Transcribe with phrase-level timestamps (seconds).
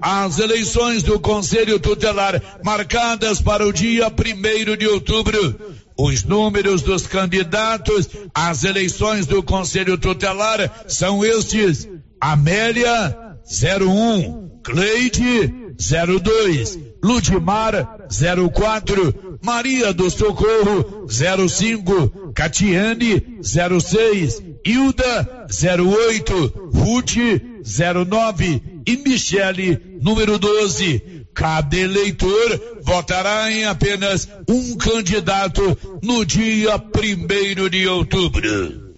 [0.00, 5.74] as eleições do Conselho Tutelar marcadas para o dia primeiro de outubro.
[5.96, 11.88] Os números dos candidatos às eleições do Conselho Tutelar são estes:
[12.20, 17.98] Amélia 01, Cleide 02, Ludmar
[18.52, 27.16] 04, Maria do Socorro 05, Catiane 06, Hilda 08, Ruth
[28.08, 31.26] 09 e Michele número 12.
[31.34, 38.94] Cada eleitor votará em apenas um candidato no dia primeiro de outubro.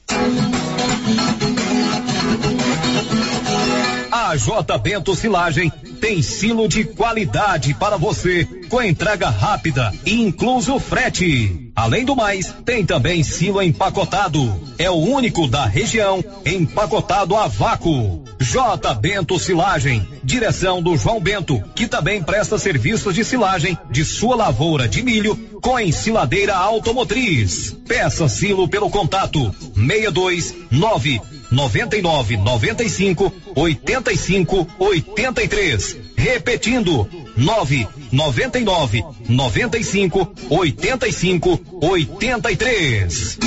[4.10, 5.70] A J Bento Silagem
[6.00, 11.70] tem silo de qualidade para você, com entrega rápida e incluso frete.
[11.74, 14.60] Além do mais, tem também silo empacotado.
[14.78, 18.24] É o único da região empacotado a vácuo.
[18.38, 24.36] J Bento Silagem, direção do João Bento, que também presta serviços de silagem de sua
[24.36, 27.76] lavoura de milho com ensiladeira automotriz.
[27.86, 35.96] Peça silo pelo contato 629 99 95 85 83.
[36.16, 43.38] Repetindo, 9 99 95 85 83.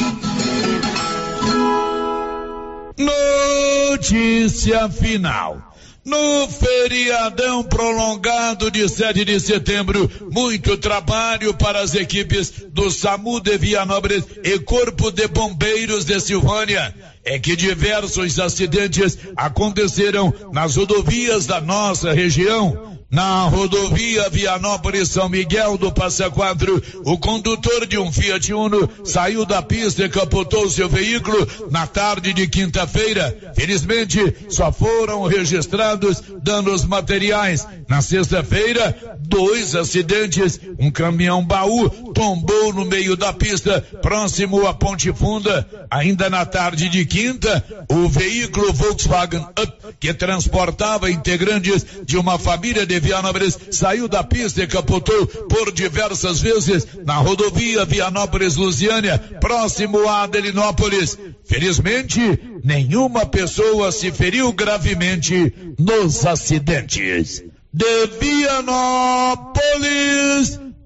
[2.97, 5.69] Notícia final.
[6.05, 13.57] No feriadão prolongado de 7 de setembro, muito trabalho para as equipes do SAMU de
[13.57, 16.95] Vianópolis e Corpo de Bombeiros de Silvânia.
[17.29, 22.98] É que diversos acidentes aconteceram nas rodovias da nossa região.
[23.11, 29.45] Na rodovia Vianópolis São Miguel do Passa Quatro, o condutor de um Fiat Uno saiu
[29.45, 33.35] da pista e capotou seu veículo na tarde de quinta-feira.
[33.55, 37.65] Felizmente, só foram registrados danos materiais.
[37.87, 40.59] Na sexta-feira, dois acidentes.
[40.77, 45.67] Um caminhão baú tombou no meio da pista, próximo à Ponte Funda.
[45.89, 52.85] Ainda na tarde de quinta, o veículo Volkswagen Up, que transportava integrantes de uma família
[52.85, 60.23] de Vianópolis saiu da pista e capotou por diversas vezes na rodovia Vianópolis-Lusiânia, próximo a
[60.23, 61.17] Adelinópolis.
[61.45, 67.43] Felizmente, nenhuma pessoa se feriu gravemente nos acidentes.
[67.73, 69.49] De Vianópolis,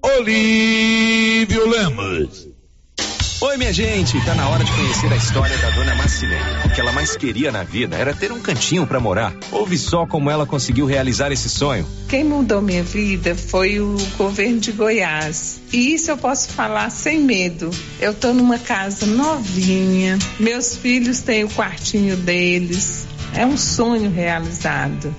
[0.02, 2.53] Olívio Lemos.
[3.40, 6.40] Oi, minha gente, tá na hora de conhecer a história da dona Marcilene.
[6.64, 9.34] O que ela mais queria na vida era ter um cantinho para morar.
[9.50, 11.84] Ouve só como ela conseguiu realizar esse sonho.
[12.08, 15.60] Quem mudou minha vida foi o governo de Goiás.
[15.72, 17.70] E isso eu posso falar sem medo.
[18.00, 23.06] Eu tô numa casa novinha, meus filhos têm o quartinho deles.
[23.34, 25.12] É um sonho realizado.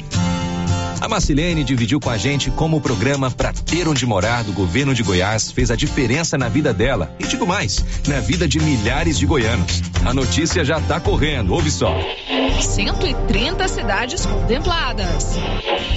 [1.06, 4.92] A Marcilene dividiu com a gente como o programa Pra Ter Onde Morar do governo
[4.92, 7.16] de Goiás fez a diferença na vida dela.
[7.20, 9.84] E digo mais, na vida de milhares de goianos.
[10.04, 11.96] A notícia já tá correndo, ouve só.
[12.62, 15.38] 130 cidades contempladas.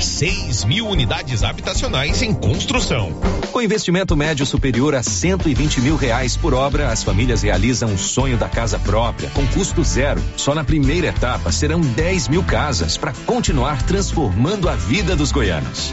[0.00, 3.12] 6 mil unidades habitacionais em construção.
[3.52, 8.36] Com investimento médio superior a 120 mil reais por obra, as famílias realizam o sonho
[8.36, 10.22] da casa própria, com custo zero.
[10.36, 15.92] Só na primeira etapa serão 10 mil casas para continuar transformando a vida dos goianos.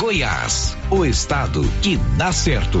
[0.00, 2.80] Goiás, o estado que dá certo.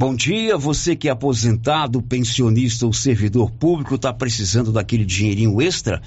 [0.00, 6.00] Bom dia, você que é aposentado, pensionista ou servidor público, está precisando daquele dinheirinho extra?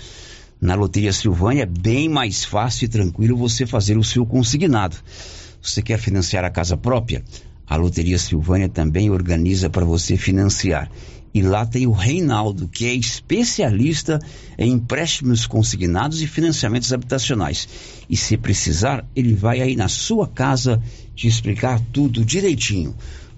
[0.59, 4.97] Na Loteria Silvânia é bem mais fácil e tranquilo você fazer o seu consignado.
[5.61, 7.23] Você quer financiar a casa própria?
[7.67, 10.89] A Loteria Silvânia também organiza para você financiar.
[11.31, 14.19] E lá tem o Reinaldo, que é especialista
[14.57, 17.67] em empréstimos consignados e financiamentos habitacionais.
[18.09, 20.81] E se precisar, ele vai aí na sua casa
[21.15, 22.95] te explicar tudo direitinho.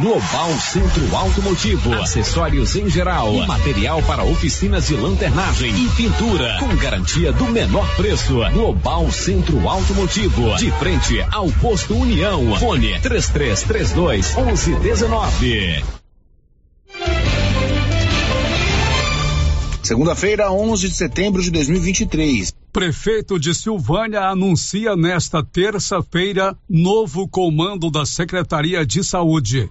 [0.00, 7.30] Global Centro Automotivo, acessórios em geral, material para oficinas de lanternagem e pintura, com garantia
[7.34, 8.36] do menor preço.
[8.50, 12.58] Global Centro Automotivo, de frente ao posto União.
[12.58, 15.84] Fone 3332 1119.
[19.82, 22.54] Segunda-feira, 11 de setembro de 2023.
[22.72, 29.70] Prefeito de Silvânia anuncia nesta terça-feira novo comando da Secretaria de Saúde.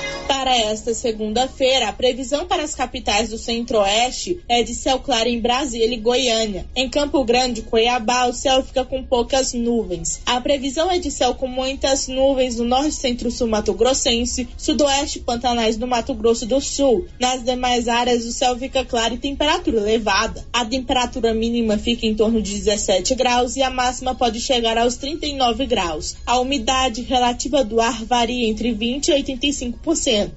[0.41, 5.39] Para esta segunda-feira, a previsão para as capitais do Centro-Oeste é de céu claro em
[5.39, 6.65] Brasília e Goiânia.
[6.75, 10.19] Em Campo Grande, Cuiabá, o céu fica com poucas nuvens.
[10.25, 15.77] A previsão é de céu com muitas nuvens no norte centro-sul Mato Grossense, sudoeste Pantanais
[15.77, 17.05] do Mato Grosso do Sul.
[17.19, 20.43] Nas demais áreas, o céu fica claro e temperatura elevada.
[20.51, 24.95] A temperatura mínima fica em torno de 17 graus e a máxima pode chegar aos
[24.95, 26.15] 39 graus.
[26.25, 30.30] A umidade relativa do ar varia entre 20 e 85%.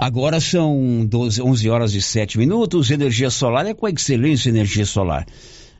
[0.00, 2.88] Agora são 12, 11 horas e 7 minutos.
[2.88, 5.26] Energia solar é com a Excelência Energia Solar.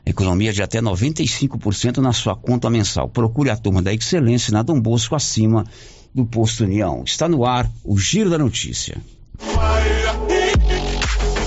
[0.05, 3.07] Economia de até 95% na sua conta mensal.
[3.07, 5.63] Procure a turma da Excelência na Dom Bosco acima
[6.13, 7.01] do Posto União.
[7.05, 9.01] Está no ar o Giro da Notícia.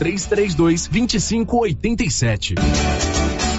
[0.00, 3.19] 3332 2587.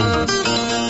[0.00, 0.89] Amazonas.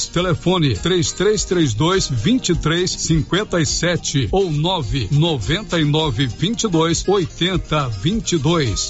[0.07, 8.89] Telefone 3332 2357 ou 999 22 80 22.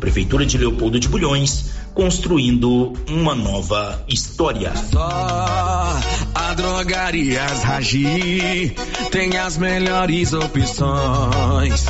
[0.00, 4.72] Prefeitura de Leopoldo de Bulhões, construindo uma nova história.
[4.90, 6.00] Só
[6.34, 8.74] a Drogarias Ragi
[9.10, 11.84] tem as melhores opções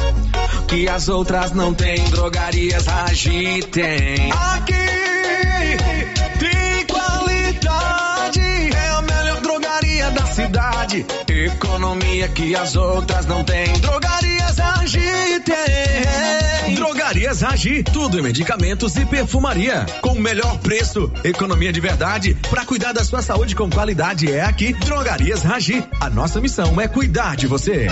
[0.67, 2.03] que as outras não têm.
[2.11, 4.33] Drogarias Ragi tem.
[4.33, 4.75] Aqui
[6.39, 8.41] tem qualidade,
[8.75, 11.07] é a melhor drogaria da cidade.
[11.47, 13.73] Economia que as outras não têm.
[13.81, 16.75] Drogarias Ragi tem.
[16.75, 19.87] Drogarias Ragi, tudo em medicamentos e perfumaria.
[20.03, 22.37] Com o melhor preço, economia de verdade.
[22.51, 25.83] Para cuidar da sua saúde com qualidade é aqui, Drogarias Ragi.
[25.99, 27.87] A nossa missão é cuidar de você.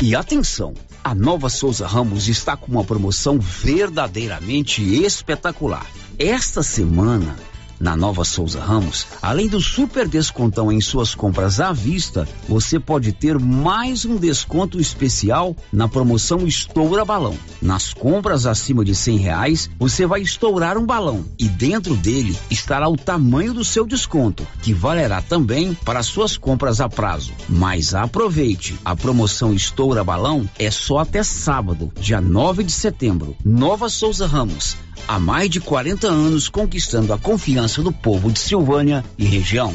[0.00, 0.72] E atenção,
[1.04, 5.86] a Nova Souza Ramos está com uma promoção verdadeiramente espetacular.
[6.18, 7.36] Esta semana,
[7.82, 13.12] na Nova Souza Ramos, além do super descontão em suas compras à vista, você pode
[13.12, 17.36] ter mais um desconto especial na promoção Estoura Balão.
[17.60, 22.88] Nas compras acima de cem reais, você vai estourar um balão e dentro dele estará
[22.88, 27.32] o tamanho do seu desconto, que valerá também para suas compras a prazo.
[27.48, 33.36] Mas aproveite, a promoção Estoura Balão é só até sábado, dia 9 de setembro.
[33.44, 39.04] Nova Souza Ramos há mais de 40 anos conquistando a confiança do povo de Silvânia
[39.18, 39.74] e região.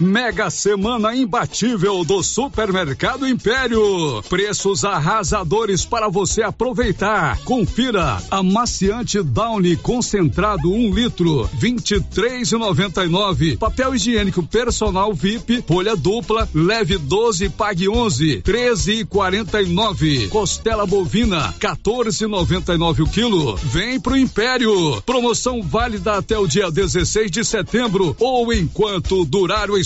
[0.00, 4.22] Mega semana imbatível do Supermercado Império.
[4.28, 7.38] Preços arrasadores para você aproveitar.
[7.44, 13.56] Confira amaciante Downy concentrado 1 um litro, 23,99.
[13.56, 20.28] Papel higiênico personal VIP, folha dupla, leve 12, pague 11, 13,49.
[20.28, 23.56] Costela bovina, 14,99 o quilo.
[23.56, 25.00] Vem pro Império.
[25.06, 29.85] Promoção válida até o dia 16 de setembro ou enquanto durar o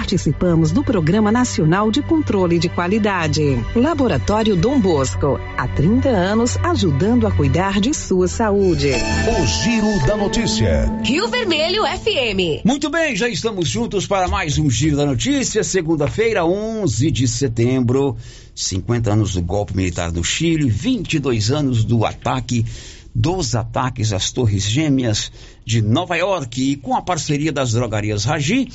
[0.00, 3.42] Participamos do Programa Nacional de Controle de Qualidade.
[3.76, 8.92] Laboratório Dom Bosco, há 30 anos ajudando a cuidar de sua saúde.
[8.92, 10.90] O Giro da Notícia.
[11.04, 12.64] Rio Vermelho FM.
[12.64, 18.16] Muito bem, já estamos juntos para mais um Giro da Notícia, segunda-feira, 11 de setembro.
[18.54, 22.64] 50 anos do golpe militar do Chile, 22 anos do ataque
[23.14, 25.30] dos ataques às Torres Gêmeas
[25.64, 28.68] de Nova York e com a parceria das drogarias Ragi,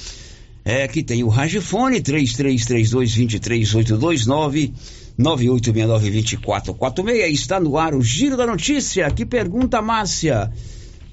[0.66, 4.74] é, que tem o Ragifone 3332-23829
[5.20, 7.32] 9869-2446.
[7.32, 9.10] Está no ar o Giro da Notícia.
[9.12, 10.52] Que pergunta, Márcia?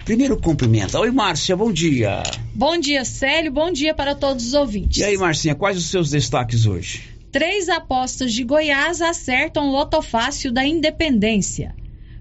[0.04, 0.98] Primeiro cumprimento.
[0.98, 2.24] Oi, Márcia, bom dia.
[2.54, 3.52] Bom dia, Célio.
[3.52, 4.98] Bom dia para todos os ouvintes.
[4.98, 7.04] E aí, Marcinha, quais os seus destaques hoje?
[7.30, 11.76] Três apostas de Goiás acertam o lotofácil da Independência.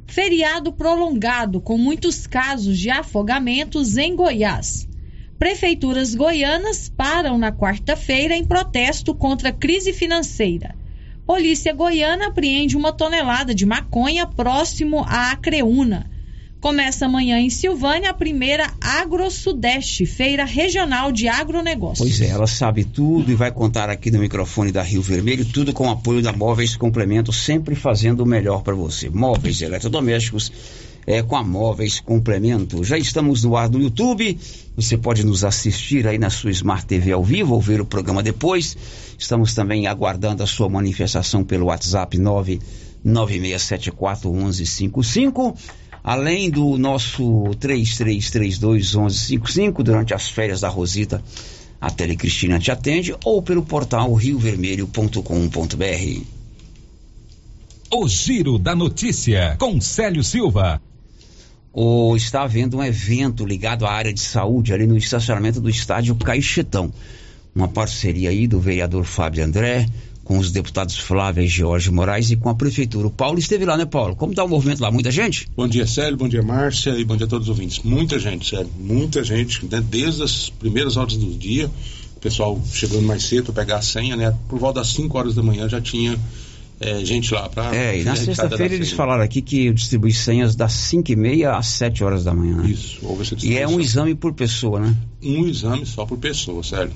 [0.05, 4.88] Feriado prolongado com muitos casos de afogamentos em Goiás.
[5.41, 10.75] Prefeituras goianas param na quarta-feira em protesto contra a crise financeira.
[11.25, 16.05] Polícia goiana apreende uma tonelada de maconha próximo à Acreúna.
[16.60, 22.07] Começa amanhã em Silvânia a primeira Agro-Sudeste, feira regional de agronegócios.
[22.07, 25.74] Pois é, ela sabe tudo e vai contar aqui no microfone da Rio Vermelho, tudo
[25.74, 29.10] com o apoio da Móveis Complemento, sempre fazendo o melhor para você.
[29.10, 30.51] Móveis eletrodomésticos
[31.05, 32.81] é, com a Móveis Complemento.
[32.84, 34.39] Já estamos no ar do YouTube,
[34.75, 38.24] você pode nos assistir aí na sua Smart TV ao vivo ou ver o programa
[38.24, 38.77] depois.
[39.17, 42.17] Estamos também aguardando a sua manifestação pelo WhatsApp
[43.05, 45.58] 996741155.
[46.03, 51.24] Além do nosso 33321155, durante as férias da Rosita,
[51.79, 56.22] a Telecristina te atende, ou pelo portal riovermelho.com.br.
[57.94, 60.81] O Giro da Notícia, com Célio Silva.
[61.74, 66.16] Ou está havendo um evento ligado à área de saúde ali no estacionamento do estádio
[66.16, 66.92] Caixetão.
[67.55, 69.88] Uma parceria aí do vereador Fábio André,
[70.24, 73.07] com os deputados Flávia e Jorge Moraes e com a prefeitura.
[73.07, 74.16] O Paulo esteve lá, né, Paulo?
[74.16, 74.92] Como está o movimento lá?
[74.92, 75.48] Muita gente?
[75.55, 77.84] Bom dia, Célio, bom dia, Márcia e bom dia a todos os ouvintes.
[77.84, 79.81] Muita gente, Célio, muita gente, né?
[79.81, 81.70] desde as primeiras horas do dia,
[82.16, 84.34] o pessoal chegando mais cedo pegar a senha, né?
[84.48, 86.18] Por volta das 5 horas da manhã já tinha
[86.81, 87.75] é, gente lá para.
[87.75, 91.67] É, e na sexta-feira eles falaram aqui que distribui senhas das 5 e meia às
[91.67, 92.57] 7 horas da manhã.
[92.57, 92.72] Né?
[92.72, 94.96] Isso, houve essa E é um exame por pessoa, né?
[95.22, 96.91] Um exame só por pessoa, sério.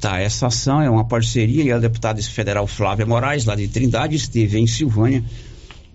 [0.00, 4.16] Tá, essa ação é uma parceria e a deputada federal Flávia Moraes, lá de Trindade,
[4.16, 5.22] esteve em Silvânia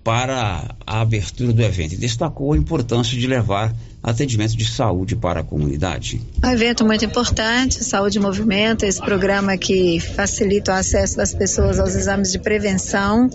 [0.04, 3.76] para a abertura do evento e destacou a importância de levar
[4.08, 6.22] atendimento de saúde para a comunidade.
[6.42, 11.78] Um evento muito importante, Saúde em Movimento, esse programa que facilita o acesso das pessoas
[11.78, 13.30] aos exames de prevenção.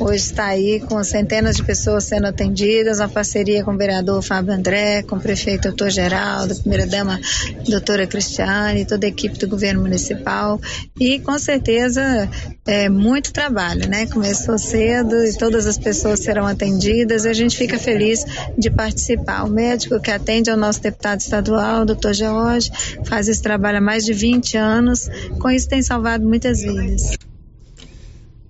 [0.00, 4.52] Hoje está aí com centenas de pessoas sendo atendidas, uma parceria com o vereador Fábio
[4.52, 7.20] André, com o prefeito doutor Geraldo, primeira-dama
[7.68, 10.60] doutora Cristiane, toda a equipe do governo municipal.
[10.98, 12.28] E com certeza
[12.66, 14.06] é muito trabalho, né?
[14.06, 18.24] Começou cedo e todas as pessoas serão atendidas e a gente fica feliz
[18.58, 19.44] de participar.
[19.44, 22.70] O médico que atende ao nosso deputado estadual, doutor George,
[23.04, 25.08] faz esse trabalho há mais de 20 anos.
[25.38, 27.16] Com isso tem salvado muitas vidas.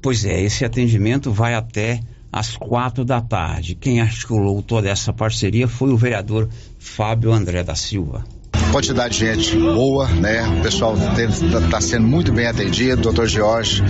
[0.01, 2.01] Pois é, esse atendimento vai até
[2.33, 3.75] às quatro da tarde.
[3.75, 6.49] Quem articulou toda essa parceria foi o vereador
[6.79, 8.25] Fábio André da Silva
[8.73, 10.47] quantidade de gente boa, né?
[10.59, 13.83] O pessoal está sendo muito bem atendido, doutor Jorge,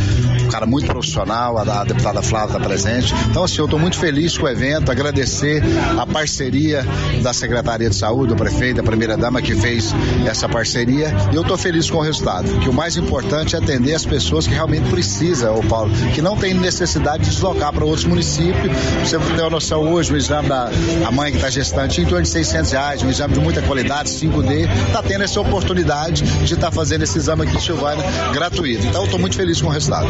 [0.44, 3.14] um cara muito profissional, a, a deputada Flávia está presente.
[3.30, 5.62] Então, assim, eu estou muito feliz com o evento, agradecer
[5.98, 6.84] a parceria
[7.22, 9.94] da Secretaria de Saúde, do prefeito, da primeira-dama que fez
[10.26, 11.14] essa parceria.
[11.32, 14.46] E eu estou feliz com o resultado, que o mais importante é atender as pessoas
[14.46, 18.76] que realmente precisam, ô Paulo, que não tem necessidade de deslocar para outros municípios.
[19.02, 20.70] Você tem uma noção hoje, o exame da
[21.12, 24.65] mãe que está gestante, em torno de 600 reais, um exame de muita qualidade, 5D
[24.66, 28.04] poder estar tá tendo essa oportunidade de estar tá fazendo esse exame aqui em Silvânia
[28.32, 28.86] gratuito.
[28.86, 30.08] Então, estou muito feliz com o resultado.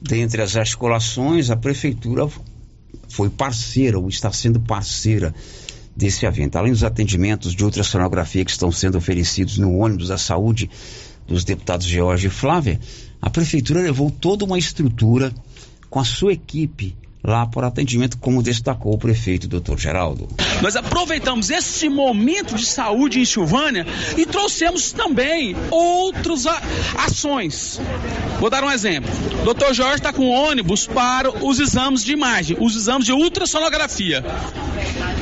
[0.00, 2.28] Dentre as articulações, a prefeitura
[3.08, 5.34] foi parceira ou está sendo parceira
[5.96, 6.56] desse evento.
[6.56, 10.70] Além dos atendimentos de ultrassonografia que estão sendo oferecidos no ônibus da saúde
[11.26, 12.80] dos deputados George e Flávia,
[13.20, 15.32] a prefeitura levou toda uma estrutura
[15.90, 16.96] com a sua equipe
[17.28, 19.76] lá por atendimento, como destacou o prefeito Dr.
[19.76, 20.26] Geraldo.
[20.62, 23.86] Nós aproveitamos esse momento de saúde em Silvânia
[24.16, 26.46] e trouxemos também outras
[26.96, 27.80] ações.
[28.40, 29.10] Vou dar um exemplo.
[29.42, 29.72] O Dr.
[29.72, 34.24] Jorge está com ônibus para os exames de imagem, os exames de ultrassonografia.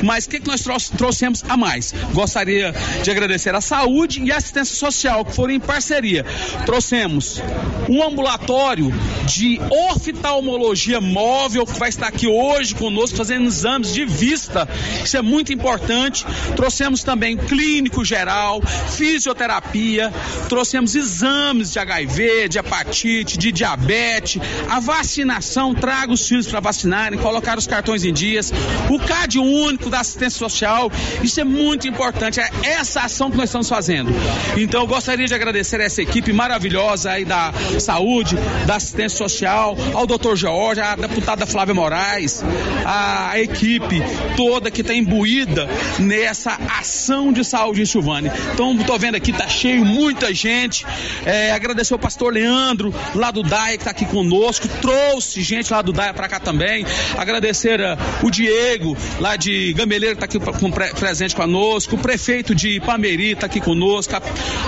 [0.03, 1.93] Mas o que, que nós trouxemos a mais?
[2.13, 6.25] Gostaria de agradecer a saúde e a assistência social, que foram em parceria.
[6.65, 7.41] Trouxemos
[7.89, 8.91] um ambulatório
[9.25, 14.67] de oftalmologia móvel, que vai estar aqui hoje conosco fazendo exames de vista.
[15.03, 16.25] Isso é muito importante.
[16.55, 20.13] Trouxemos também clínico geral, fisioterapia,
[20.49, 27.19] trouxemos exames de HIV, de hepatite, de diabetes, a vacinação, traga os filhos para vacinarem,
[27.19, 28.51] colocar os cartões em dias,
[28.89, 30.91] o CAD único da assistência social.
[31.21, 32.39] Isso é muito importante.
[32.39, 34.11] É essa ação que nós estamos fazendo.
[34.57, 39.77] Então, eu gostaria de agradecer a essa equipe maravilhosa aí da saúde, da assistência social,
[39.93, 42.43] ao doutor George, à deputada Flávia Moraes,
[42.85, 44.01] a equipe
[44.35, 45.67] toda que está imbuída
[45.99, 48.33] nessa ação de saúde em Silvânia.
[48.53, 50.85] Então, estou vendo aqui, tá cheio, muita gente.
[51.25, 55.81] É, agradecer ao pastor Leandro, lá do DAE, que está aqui conosco, trouxe gente lá
[55.81, 56.85] do DAE para cá também.
[57.17, 62.55] Agradecer uh, o Diego, lá de Gameleiro, está aqui com, pre, presente conosco, o prefeito
[62.55, 64.21] de Pameri está aqui conosco, a,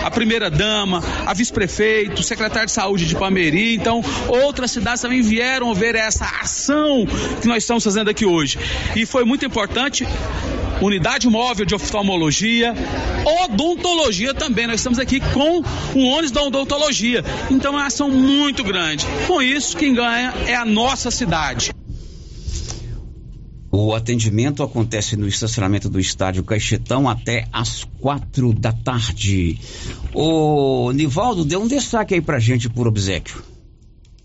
[0.06, 3.74] a primeira dama, a vice-prefeito, o secretário de saúde de Pameri.
[3.74, 7.08] Então, outras cidades também vieram ver essa ação
[7.42, 8.60] que nós estamos fazendo aqui hoje.
[8.96, 10.06] E foi muito importante
[10.80, 12.76] unidade móvel de oftalmologia,
[13.44, 14.68] odontologia também.
[14.68, 15.64] Nós estamos aqui com
[15.96, 17.26] o ônibus da odontologia.
[17.50, 19.08] Então é uma ação muito grande.
[19.26, 21.72] Com isso, quem ganha é a nossa cidade.
[23.82, 29.58] O atendimento acontece no estacionamento do estádio Caixetão até às quatro da tarde.
[30.14, 33.42] O Nivaldo, dê um destaque aí pra gente por obsequio.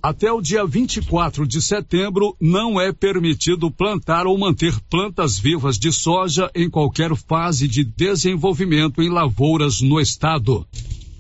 [0.03, 5.93] Até o dia 24 de setembro, não é permitido plantar ou manter plantas vivas de
[5.93, 10.67] soja em qualquer fase de desenvolvimento em lavouras no estado.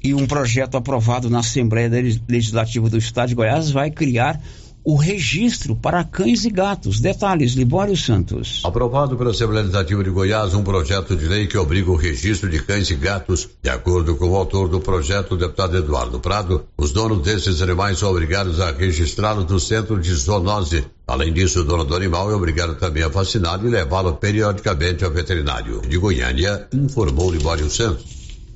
[0.02, 1.88] E um projeto aprovado na Assembleia
[2.28, 4.42] Legislativa do Estado de Goiás vai criar
[4.84, 7.00] o registro para cães e gatos.
[7.00, 8.60] Detalhes, Libório Santos.
[8.62, 12.62] Aprovado pela Assembleia Legislativa de Goiás um projeto de lei que obriga o registro de
[12.62, 13.48] cães e gatos.
[13.62, 17.98] De acordo com o autor do projeto, o deputado Eduardo Prado, os donos desses animais
[17.98, 20.84] são obrigados a registrá-los no centro de zoonose.
[21.06, 25.10] Além disso, o dono do animal é obrigado também a vaciná-lo e levá-lo periodicamente ao
[25.10, 25.80] veterinário.
[25.80, 28.04] De Goiânia, informou Libório Santos.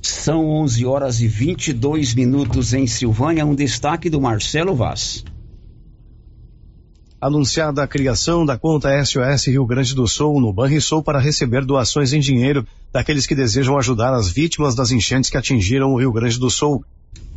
[0.01, 3.45] São 11 horas e 22 minutos em Silvânia.
[3.45, 5.23] Um destaque do Marcelo Vaz
[7.21, 12.13] anunciada a criação da conta SOS Rio Grande do Sul no Banrisul para receber doações
[12.13, 16.39] em dinheiro daqueles que desejam ajudar as vítimas das enchentes que atingiram o Rio Grande
[16.39, 16.83] do Sul.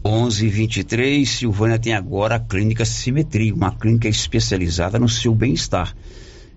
[0.05, 5.95] 11:23 Silvânia tem agora a clínica Simetria, uma clínica especializada no seu bem-estar.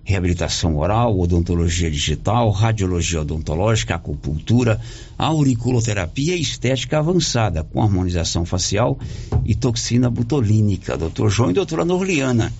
[0.04, 4.80] Reabilitação oral, odontologia digital, radiologia odontológica, acupuntura,
[5.18, 8.96] auriculoterapia e estética avançada, com harmonização facial
[9.44, 10.96] e toxina butolínica.
[10.96, 11.28] Dr.
[11.28, 12.52] João e doutora Norliana.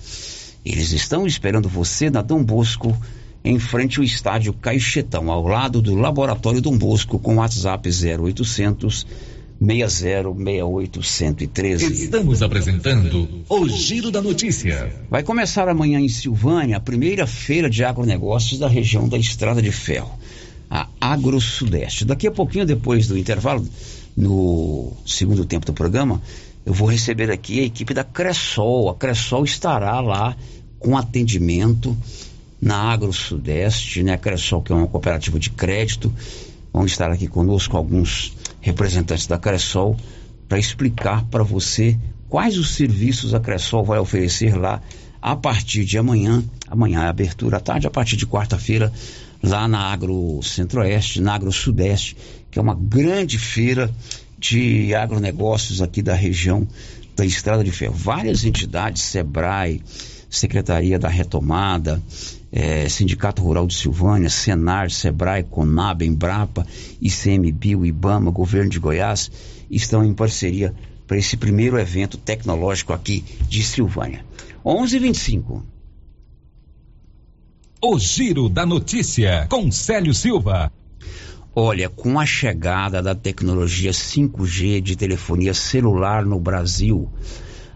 [0.69, 2.93] Eles estão esperando você na Dom Bosco,
[3.41, 9.07] em frente ao estádio Caixetão, ao lado do Laboratório Dom Bosco, com WhatsApp 0800
[9.61, 11.89] 6068113.
[11.89, 14.93] Estamos apresentando o Giro da Notícia.
[15.09, 19.71] Vai começar amanhã em Silvânia a primeira feira de agronegócios da região da Estrada de
[19.71, 20.19] Ferro,
[20.69, 22.03] a Agro Sudeste.
[22.03, 23.65] Daqui a pouquinho, depois do intervalo,
[24.17, 26.21] no segundo tempo do programa,
[26.67, 28.89] eu vou receber aqui a equipe da Cressol.
[28.89, 30.35] A Cressol estará lá
[30.87, 31.97] com atendimento
[32.61, 34.15] na Agro Sudeste, né?
[34.15, 36.13] Cressol, que é uma cooperativa de crédito.
[36.71, 39.97] Vão estar aqui conosco alguns representantes da Cressol
[40.47, 44.81] para explicar para você quais os serviços a Cressol vai oferecer lá
[45.21, 46.41] a partir de amanhã.
[46.69, 48.89] Amanhã é abertura à tarde, a partir de quarta-feira,
[49.43, 52.15] lá na Agro Centro-Oeste, na Agro Sudeste,
[52.49, 53.93] que é uma grande feira
[54.39, 56.65] de agronegócios aqui da região
[57.13, 57.93] da Estrada de Ferro.
[57.93, 59.81] Várias entidades, SEBRAE,
[60.29, 62.01] Secretaria da Retomada,
[62.51, 66.65] é, Sindicato Rural de Silvânia, Senar, Sebrae, Conab, Embrapa,
[67.01, 69.31] ICMBio, IBAMA, Governo de Goiás,
[69.69, 70.73] estão em parceria
[71.05, 74.25] para esse primeiro evento tecnológico aqui de Silvânia.
[74.65, 75.63] 11:25.
[77.81, 80.71] O Giro da Notícia com Célio Silva.
[81.55, 87.09] Olha, com a chegada da tecnologia 5G de telefonia celular no Brasil,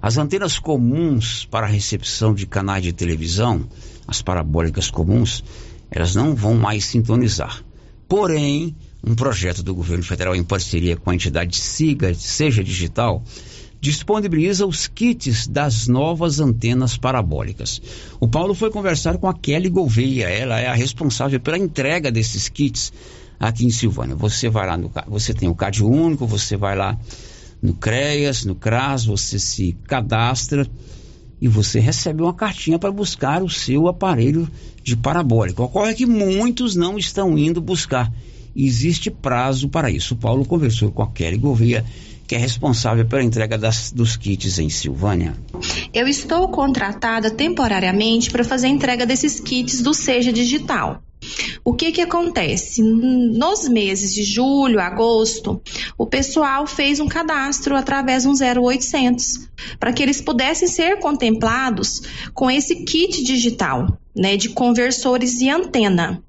[0.01, 3.67] as antenas comuns para recepção de canais de televisão,
[4.07, 5.43] as parabólicas comuns,
[5.91, 7.63] elas não vão mais sintonizar.
[8.07, 13.23] Porém, um projeto do governo federal em parceria com a entidade Siga, Seja Digital,
[13.79, 17.81] disponibiliza os kits das novas antenas parabólicas.
[18.19, 22.47] O Paulo foi conversar com a Kelly Gouveia, ela é a responsável pela entrega desses
[22.47, 22.93] kits
[23.39, 24.15] aqui em Silvânia.
[24.15, 26.97] Você vai lá no você tem o CAD único, você vai lá
[27.61, 30.67] no CREAS, no CRAS, você se cadastra
[31.39, 34.49] e você recebe uma cartinha para buscar o seu aparelho
[34.83, 35.63] de parabólica.
[35.63, 38.11] Ocorre que muitos não estão indo buscar.
[38.55, 40.13] Existe prazo para isso.
[40.13, 41.85] O Paulo conversou com a Kelly Gouveia
[42.31, 45.35] que é responsável pela entrega das, dos kits em Silvânia.
[45.93, 51.03] Eu estou contratada temporariamente para fazer a entrega desses kits do Seja Digital.
[51.63, 52.81] O que que acontece?
[52.81, 55.61] Nos meses de julho, agosto,
[55.97, 62.01] o pessoal fez um cadastro através de um 0800 para que eles pudessem ser contemplados
[62.33, 66.23] com esse kit digital, né, de conversores e antena.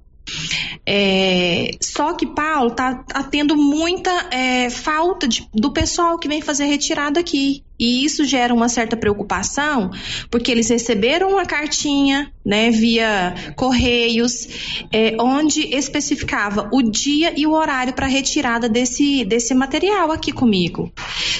[0.84, 6.42] É, só que Paulo tá, tá tendo muita é, falta de, do pessoal que vem
[6.42, 7.64] fazer retirada aqui.
[7.82, 9.90] E isso gera uma certa preocupação,
[10.30, 14.46] porque eles receberam uma cartinha, né, via correios,
[14.92, 20.92] é, onde especificava o dia e o horário para retirada desse, desse material aqui comigo.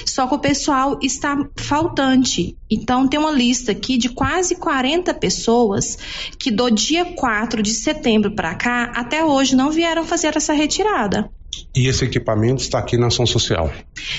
[0.05, 2.57] Só que o pessoal está faltante.
[2.69, 5.97] Então, tem uma lista aqui de quase 40 pessoas
[6.37, 11.31] que do dia 4 de setembro para cá, até hoje, não vieram fazer essa retirada.
[11.75, 13.73] E esse equipamento está aqui na ação social?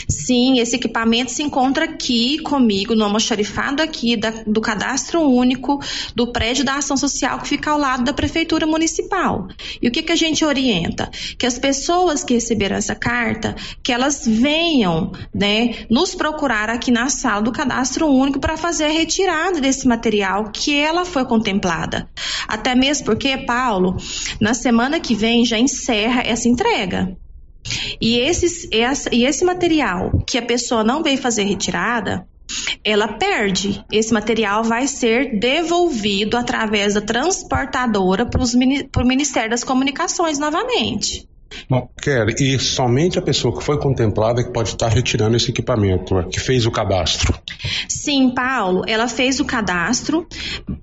[0.09, 5.79] Sim, esse equipamento se encontra aqui comigo, no almoxarifado aqui da, do cadastro único
[6.17, 9.47] do prédio da ação social que fica ao lado da prefeitura municipal.
[9.81, 11.09] E o que, que a gente orienta?
[11.39, 17.09] Que as pessoas que receberam essa carta, que elas venham né, nos procurar aqui na
[17.09, 22.09] sala do cadastro único para fazer a retirada desse material que ela foi contemplada.
[22.49, 23.97] Até mesmo porque, Paulo,
[24.41, 27.17] na semana que vem já encerra essa entrega.
[28.01, 28.69] E, esses,
[29.11, 32.27] e esse material que a pessoa não veio fazer retirada,
[32.85, 33.85] ela perde.
[33.91, 38.43] Esse material vai ser devolvido através da transportadora para
[39.03, 41.27] o Ministério das Comunicações novamente.
[41.69, 46.23] Bom, Kelly, e somente a pessoa que foi contemplada que pode estar retirando esse equipamento,
[46.31, 47.33] que fez o cadastro?
[47.89, 50.27] Sim, Paulo, ela fez o cadastro.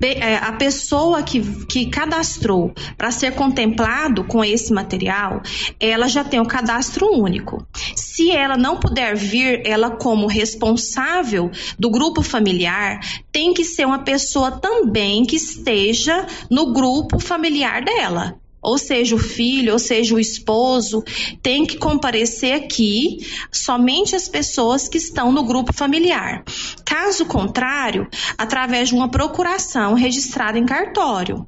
[0.01, 5.41] É, a pessoa que, que cadastrou para ser contemplado com esse material,
[5.79, 7.65] ela já tem o cadastro único.
[7.95, 12.99] Se ela não puder vir, ela, como responsável do grupo familiar,
[13.31, 19.19] tem que ser uma pessoa também que esteja no grupo familiar dela ou seja, o
[19.19, 21.03] filho, ou seja, o esposo,
[21.41, 26.43] tem que comparecer aqui somente as pessoas que estão no grupo familiar.
[26.85, 31.47] Caso contrário, através de uma procuração registrada em cartório.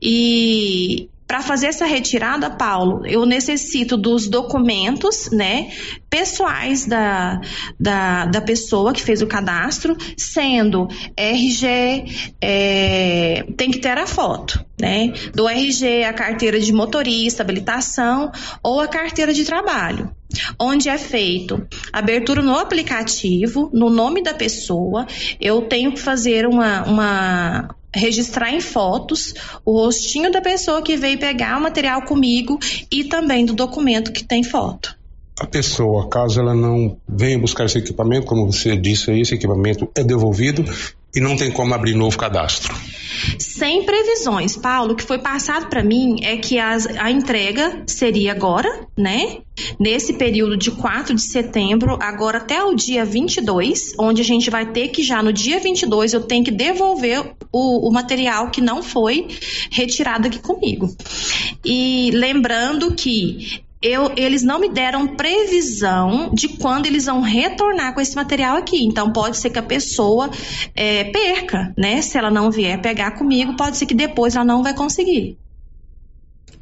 [0.00, 5.70] E para fazer essa retirada, Paulo, eu necessito dos documentos, né,
[6.10, 7.40] pessoais da,
[7.78, 14.64] da, da pessoa que fez o cadastro, sendo RG, é, tem que ter a foto,
[14.80, 20.10] né, do RG, a carteira de motorista, habilitação ou a carteira de trabalho
[20.60, 25.06] onde é feito abertura no aplicativo, no nome da pessoa,
[25.40, 31.18] eu tenho que fazer uma, uma, registrar em fotos o rostinho da pessoa que veio
[31.18, 32.58] pegar o material comigo
[32.90, 34.96] e também do documento que tem foto.
[35.38, 40.04] A pessoa, caso ela não venha buscar esse equipamento, como você disse esse equipamento é
[40.04, 40.64] devolvido
[41.14, 42.74] e não tem como abrir novo cadastro.
[43.38, 48.32] Sem previsões, Paulo, o que foi passado para mim é que as, a entrega seria
[48.32, 49.38] agora, né?
[49.78, 54.66] Nesse período de 4 de setembro, agora até o dia 22, onde a gente vai
[54.66, 58.82] ter que já no dia 22 eu tenho que devolver o, o material que não
[58.82, 59.28] foi
[59.70, 60.88] retirado aqui comigo.
[61.64, 68.00] E lembrando que eu, eles não me deram previsão de quando eles vão retornar com
[68.00, 68.84] esse material aqui.
[68.84, 70.30] Então pode ser que a pessoa
[70.74, 72.02] é, perca, né?
[72.02, 75.38] Se ela não vier pegar comigo, pode ser que depois ela não vai conseguir.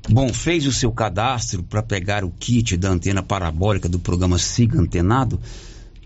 [0.08, 4.80] Bom, fez o seu cadastro para pegar o kit da antena parabólica do programa Siga
[4.80, 5.40] Antenado?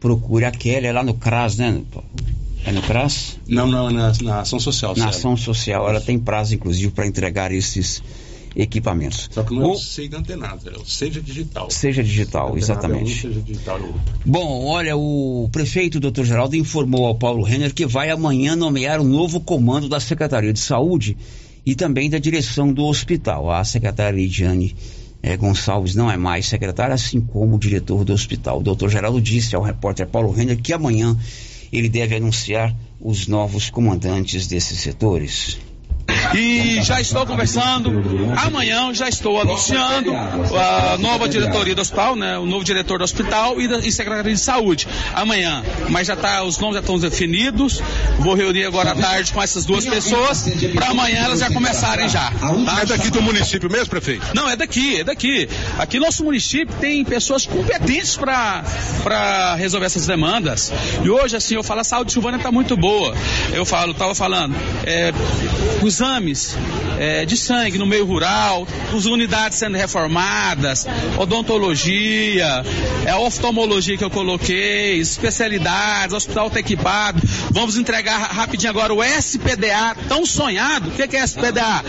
[0.01, 1.83] Procure a Kelly, é lá no CRAS, né?
[2.64, 3.38] É no CRAS?
[3.46, 4.96] Não, não, na, na Ação Social.
[4.96, 8.03] Na Ação Social, ela tem prazo, inclusive, para entregar esses
[8.55, 9.29] equipamentos.
[9.31, 11.71] Só que não é o, o Seja antenado, é o Seja Digital.
[11.71, 13.27] Seja Digital, exatamente.
[13.27, 14.01] É um, seja digital é outro.
[14.25, 16.25] Bom, olha, o prefeito Dr.
[16.25, 20.61] Geraldo informou ao Paulo Renner que vai amanhã nomear um novo comando da Secretaria de
[20.61, 21.17] Saúde
[21.65, 23.51] e também da direção do hospital.
[23.51, 24.75] A secretária Lidiane
[25.23, 28.59] é, Gonçalves não é mais secretário, assim como o diretor do hospital.
[28.59, 31.17] O doutor Geraldo disse ao repórter Paulo Renner que amanhã
[31.73, 35.59] ele deve anunciar os novos comandantes desses setores.
[36.35, 37.90] E já estou conversando.
[38.37, 42.38] Amanhã já estou anunciando a nova diretoria do hospital, né?
[42.38, 44.87] O novo diretor do hospital e, da, e secretaria de saúde.
[45.14, 45.62] Amanhã.
[45.88, 47.81] Mas já tá, os nomes já estão definidos.
[48.18, 52.31] Vou reunir agora à tarde com essas duas pessoas para amanhã elas já começarem já.
[52.31, 52.83] Tá?
[52.83, 54.27] É daqui do município mesmo, prefeito?
[54.35, 55.49] Não, é daqui, é daqui.
[55.79, 60.73] Aqui nosso município tem pessoas competentes para resolver essas demandas.
[61.03, 63.14] E hoje, assim, eu falo, a saúde Silvânia está muito boa.
[63.53, 65.12] Eu falo, estava falando, é,
[65.83, 66.57] os exames
[66.99, 70.87] é, de sangue no meio rural, as unidades sendo reformadas,
[71.19, 72.63] odontologia,
[73.05, 77.21] é, oftalmologia que eu coloquei, especialidades, hospital tá equipado.
[77.53, 80.88] Vamos entregar rapidinho agora o SPDA, tão sonhado.
[80.88, 81.85] O que, que é SPDA?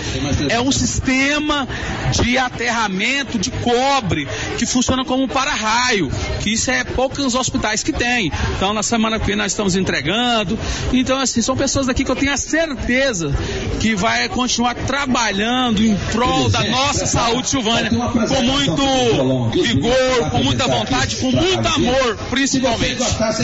[0.49, 1.67] É um sistema
[2.11, 7.93] de aterramento de cobre que funciona como um para-raio, que isso é poucos hospitais que
[7.93, 8.31] tem.
[8.57, 10.59] Então, na semana que vem nós estamos entregando.
[10.91, 13.33] Então, assim, são pessoas daqui que eu tenho a certeza
[13.79, 20.67] que vai continuar trabalhando em prol da nossa saúde silvânia com muito vigor, com muita
[20.67, 23.01] vontade, com muito amor, principalmente.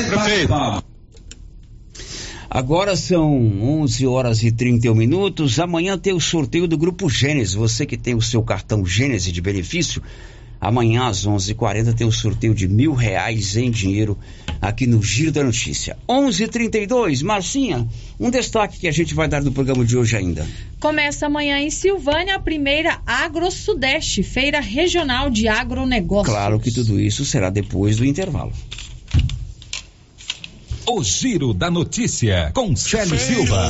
[0.09, 0.88] Prefeito.
[2.51, 3.31] Agora são
[3.61, 5.59] 11 horas e 31 minutos.
[5.59, 7.53] Amanhã tem o sorteio do Grupo Gênesis.
[7.53, 10.01] Você que tem o seu cartão Gênesis de benefício,
[10.59, 14.17] amanhã às 11:40 h 40 tem o sorteio de mil reais em dinheiro
[14.59, 15.95] aqui no Giro da Notícia.
[16.09, 17.87] 11:32, Marcinha,
[18.19, 20.43] um destaque que a gente vai dar no programa de hoje ainda.
[20.79, 26.33] Começa amanhã em Silvânia a primeira Agro Sudeste, feira regional de agronegócios.
[26.33, 28.51] Claro que tudo isso será depois do intervalo.
[30.91, 33.69] O Giro da Notícia, com Célio Silva.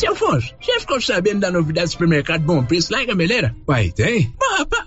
[0.00, 3.54] Seu Afonso, você ficou sabendo da novidade do supermercado Bom Preço lá em Gameleira?
[3.68, 4.34] Uai, tem?
[4.56, 4.86] Rapaz,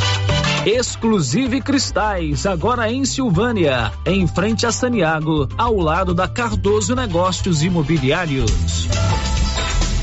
[0.65, 8.51] Exclusive Cristais, agora em Silvânia, em frente a Saniago, ao lado da Cardoso Negócios Imobiliários.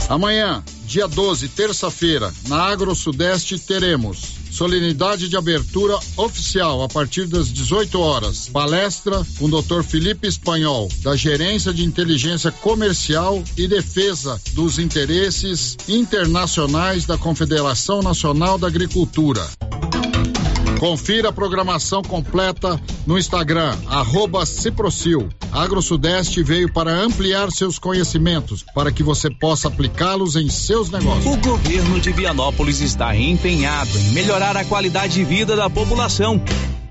[0.09, 7.53] Amanhã, dia 12, terça-feira, na Agro Sudeste, teremos solenidade de abertura oficial a partir das
[7.53, 8.49] 18 horas.
[8.49, 9.85] Palestra com o Dr.
[9.85, 18.59] Felipe Espanhol, da Gerência de Inteligência Comercial e Defesa dos Interesses Internacionais da Confederação Nacional
[18.59, 19.47] da Agricultura.
[20.79, 25.29] Confira a programação completa no Instagram, arroba Ciprocil.
[25.51, 31.27] AgroSudeste veio para ampliar seus conhecimentos, para que você possa aplicá-los em seus negócios.
[31.27, 36.41] O governo de Vianópolis está empenhado em melhorar a qualidade de vida da população.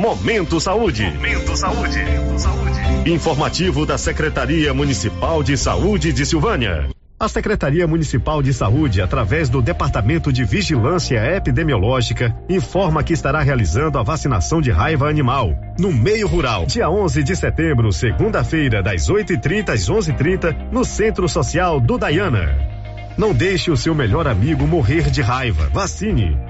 [0.00, 1.04] Momento Saúde.
[1.04, 1.98] Momento Saúde.
[3.04, 6.88] Informativo da Secretaria Municipal de Saúde de Silvânia.
[7.18, 13.98] A Secretaria Municipal de Saúde, através do Departamento de Vigilância Epidemiológica, informa que estará realizando
[13.98, 19.68] a vacinação de raiva animal no meio rural, dia 11 de setembro, segunda-feira, das 8h30
[19.68, 22.56] às 11h30, no Centro Social do Dayana.
[23.18, 25.68] Não deixe o seu melhor amigo morrer de raiva.
[25.70, 26.49] Vacine.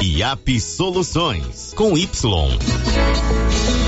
[0.00, 2.08] IAP Soluções com Y.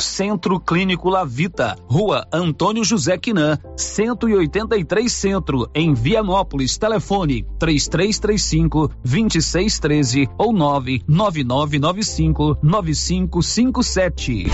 [0.00, 6.78] Centro Clínico Lavita, Rua Antônio José Quinan, 183 Centro, em Vianópolis.
[6.78, 14.46] Telefone 3335 2613 ou 99995 9557.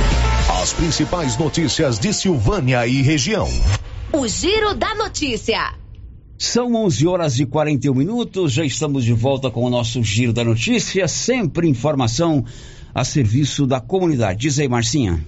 [0.63, 3.49] As principais notícias de Silvânia e região.
[4.13, 5.75] O Giro da Notícia.
[6.39, 10.43] São 11 horas e 41 minutos, já estamos de volta com o nosso Giro da
[10.43, 12.45] Notícia, sempre informação
[12.95, 14.41] a serviço da comunidade.
[14.41, 15.25] Diz aí, Marcinha.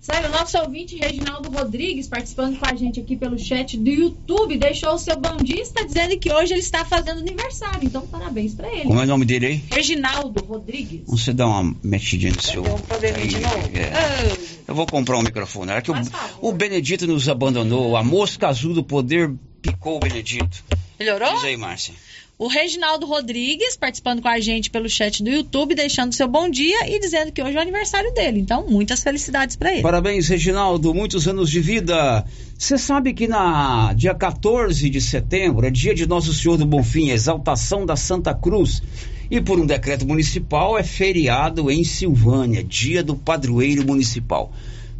[0.00, 4.56] Sério, o nosso ouvinte Reginaldo Rodrigues, participando com a gente aqui pelo chat do YouTube,
[4.56, 7.80] deixou o seu bom dia está dizendo que hoje ele está fazendo aniversário.
[7.82, 8.84] Então, parabéns para ele.
[8.84, 9.64] Como é o nome dele aí?
[9.70, 11.02] Reginaldo Rodrigues.
[11.06, 12.62] Você dá uma mexidinha no seu.
[12.62, 13.70] Um probleminha de novo.
[13.76, 14.58] É.
[14.66, 15.70] Eu vou comprar um microfone.
[15.70, 15.94] Era que o,
[16.40, 17.96] o Benedito nos abandonou.
[17.96, 20.64] A mosca azul do poder picou o Benedito.
[20.98, 21.34] Melhorou?
[21.34, 21.94] Diz aí, Márcia.
[22.40, 26.88] O Reginaldo Rodrigues, participando com a gente pelo chat do YouTube, deixando seu bom dia
[26.88, 28.38] e dizendo que hoje é o aniversário dele.
[28.38, 29.82] Então, muitas felicidades para ele.
[29.82, 30.94] Parabéns, Reginaldo.
[30.94, 32.24] Muitos anos de vida.
[32.56, 37.08] Você sabe que na dia 14 de setembro é dia de Nosso Senhor do Bonfim,
[37.08, 38.84] exaltação da Santa Cruz.
[39.28, 44.52] E por um decreto municipal é feriado em Silvânia, dia do padroeiro municipal.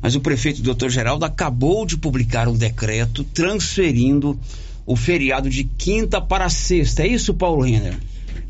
[0.02, 0.88] Mas o prefeito Dr.
[0.88, 4.36] Geraldo acabou de publicar um decreto transferindo
[4.88, 7.02] o feriado de quinta para sexta.
[7.02, 7.94] É isso, Paulo Renner?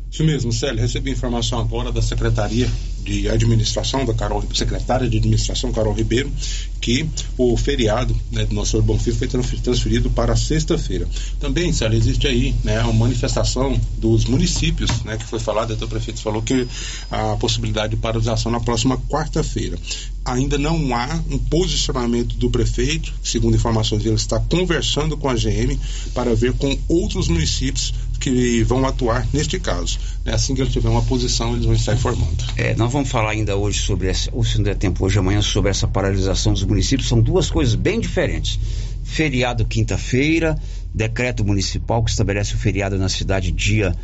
[0.09, 0.79] Isso mesmo, Célio.
[0.79, 2.69] Recebi informação agora da Secretaria
[3.03, 6.31] de Administração, da Carol, secretária de Administração, Carol Ribeiro,
[6.79, 11.07] que o feriado né, do Nosso Bonfim foi transferido para sexta-feira.
[11.39, 16.21] Também, Célio, existe aí né, manifestação dos municípios, né, que foi falado, até o prefeito
[16.21, 16.67] falou que
[17.11, 19.77] a possibilidade de paralisação na próxima quarta-feira.
[20.25, 25.77] Ainda não há um posicionamento do prefeito, segundo informações ele está conversando com a GM
[26.13, 29.97] para ver com outros municípios que vão atuar neste caso.
[30.25, 32.43] Né, assim que ele tiver uma posição, eles vão estar informando.
[32.57, 35.41] É, nós vamos falar ainda hoje sobre essa, ou se não der tempo hoje amanhã,
[35.41, 37.07] sobre essa paralisação dos municípios.
[37.07, 38.59] São duas coisas bem diferentes.
[39.03, 40.59] Feriado quinta-feira,
[40.93, 43.95] decreto municipal que estabelece o feriado na cidade dia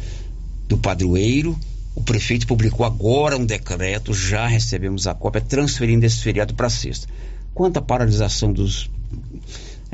[0.68, 1.58] do padroeiro.
[1.94, 7.08] O prefeito publicou agora um decreto, já recebemos a cópia, transferindo esse feriado para sexta.
[7.54, 8.90] Quanto à paralisação dos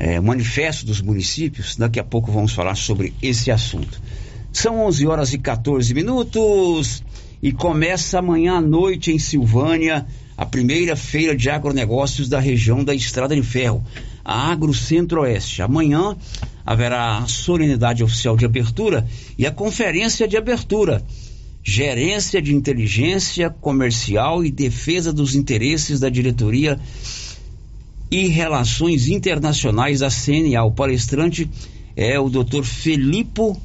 [0.02, 4.02] é, manifestos dos municípios, daqui a pouco vamos falar sobre esse assunto.
[4.52, 7.04] São 11 horas e 14 minutos
[7.40, 10.04] e começa amanhã à noite em Silvânia
[10.36, 13.80] a primeira feira de agronegócios da região da Estrada de Ferro,
[14.24, 15.62] a Agro Centro-Oeste.
[15.62, 16.16] Amanhã
[16.66, 19.06] haverá a solenidade oficial de abertura
[19.38, 21.00] e a conferência de abertura.
[21.62, 26.76] Gerência de Inteligência Comercial e Defesa dos Interesses da Diretoria
[28.12, 30.62] e Relações Internacionais da CNA.
[30.64, 31.48] O palestrante
[31.96, 32.62] é o Dr.
[32.62, 33.56] Felipe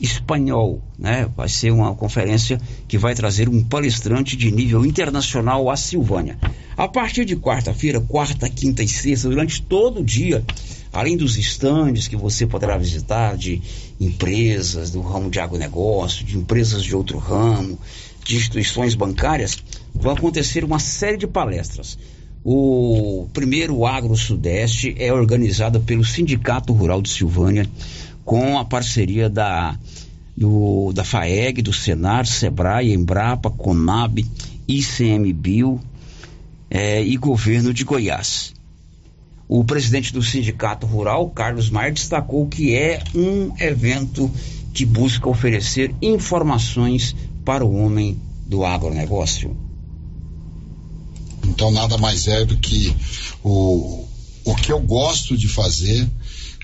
[0.00, 1.30] espanhol, né?
[1.36, 6.36] Vai ser uma conferência que vai trazer um palestrante de nível internacional à Silvânia.
[6.76, 10.44] A partir de quarta-feira, quarta, quinta e sexta, durante todo o dia,
[10.92, 13.62] além dos estandes que você poderá visitar de
[14.00, 17.78] empresas do ramo de agronegócio, de empresas de outro ramo,
[18.24, 19.56] de instituições bancárias,
[19.94, 21.96] vão acontecer uma série de palestras.
[22.48, 27.68] O primeiro Agro Sudeste é organizado pelo Sindicato Rural de Silvânia,
[28.24, 29.76] com a parceria da,
[30.36, 34.24] do, da FAEG, do Senar, Sebrae, Embrapa, Conab,
[34.68, 35.80] ICMBio
[36.70, 38.54] é, e Governo de Goiás.
[39.48, 44.30] O presidente do Sindicato Rural, Carlos Maia, destacou que é um evento
[44.72, 47.12] que busca oferecer informações
[47.44, 48.16] para o homem
[48.46, 49.65] do agronegócio.
[51.56, 52.94] Então, nada mais é do que
[53.42, 54.06] o,
[54.44, 56.06] o que eu gosto de fazer,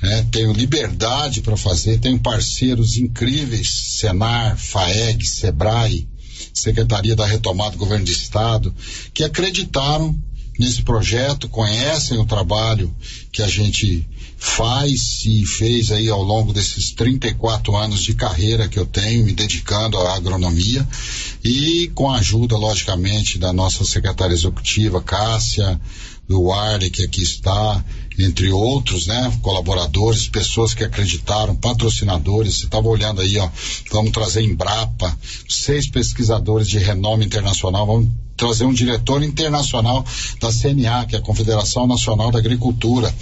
[0.02, 0.26] né?
[0.30, 6.06] tenho liberdade para fazer, tenho parceiros incríveis, Senar, FAEG, SEBRAE,
[6.52, 8.74] Secretaria da Retomada do Governo do Estado,
[9.14, 10.14] que acreditaram
[10.58, 12.94] nesse projeto, conhecem o trabalho
[13.32, 14.06] que a gente
[14.42, 19.32] faz e fez aí ao longo desses 34 anos de carreira que eu tenho me
[19.32, 20.86] dedicando à agronomia
[21.44, 25.80] e com a ajuda, logicamente, da nossa secretária executiva, Cássia,
[26.28, 27.84] do Warley, que aqui está,
[28.18, 32.58] entre outros, né, colaboradores, pessoas que acreditaram, patrocinadores.
[32.58, 33.48] Você estava olhando aí, ó,
[33.92, 35.16] vamos trazer Embrapa,
[35.48, 40.04] seis pesquisadores de renome internacional, vamos trazer um diretor internacional
[40.40, 43.12] da CNA, que é a Confederação Nacional da Agricultura,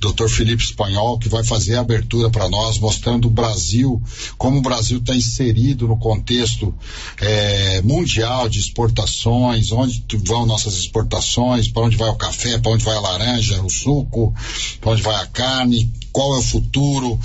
[0.00, 0.28] Dr.
[0.28, 4.02] Felipe Espanhol, que vai fazer a abertura para nós, mostrando o Brasil,
[4.36, 6.74] como o Brasil está inserido no contexto
[7.20, 12.84] eh, mundial de exportações, onde vão nossas exportações, para onde vai o café, para onde
[12.84, 14.34] vai a laranja, o suco,
[14.80, 17.18] para onde vai a carne, qual é o futuro,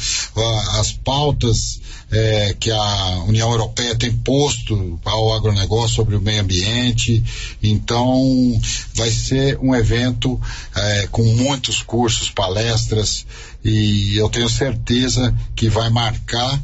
[0.80, 1.80] as pautas
[2.10, 7.24] eh, que a União Europeia tem posto ao agronegócio sobre o meio ambiente.
[7.62, 8.60] Então,
[8.94, 10.40] vai ser um evento
[10.76, 13.26] eh, com muitos cursos, palestras,
[13.64, 16.62] e eu tenho certeza que vai marcar.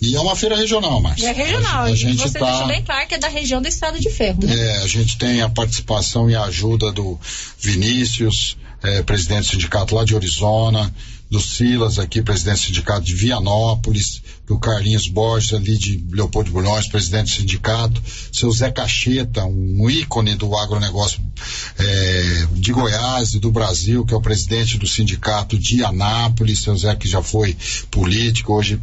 [0.00, 1.28] E é uma feira regional, Márcia.
[1.28, 3.66] É regional, A, a gente você tá, deixou bem claro que é da região do
[3.66, 4.54] Estado de Ferro, né?
[4.54, 7.18] é, a gente tem a participação e a ajuda do
[7.58, 10.94] Vinícius, eh, presidente do sindicato lá de Arizona,
[11.30, 16.52] do Silas aqui, presidente do sindicato de Vianópolis, do Carlinhos Borges ali de Leopoldo de
[16.52, 18.02] Bulhões, presidente do sindicato,
[18.32, 21.20] seu Zé Cacheta, um ícone do agronegócio
[21.78, 26.76] eh, de Goiás e do Brasil, que é o presidente do sindicato de Anápolis, seu
[26.76, 27.56] Zé que já foi
[27.90, 28.80] político, hoje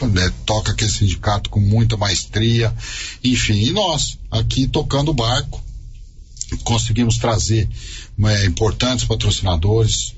[0.00, 2.74] né, toca aquele sindicato com muita maestria,
[3.22, 5.62] enfim, e nós aqui tocando o barco,
[6.64, 7.68] conseguimos trazer
[8.24, 10.14] é, importantes patrocinadores,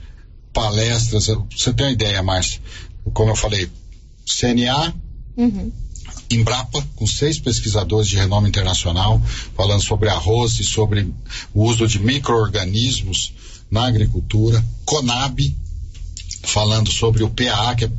[0.55, 1.27] palestras.
[1.27, 2.63] Você tem uma ideia, Márcia?
[3.13, 3.69] Como eu falei,
[4.25, 4.95] CNA,
[5.37, 5.73] Uhum.
[6.31, 9.21] Embrapa, com seis pesquisadores de renome internacional,
[9.57, 11.13] falando sobre arroz e sobre
[11.53, 13.35] o uso de micro-organismos
[13.71, 14.65] na agricultura.
[14.85, 15.55] Conab,
[16.43, 17.91] falando sobre o PAA, que é,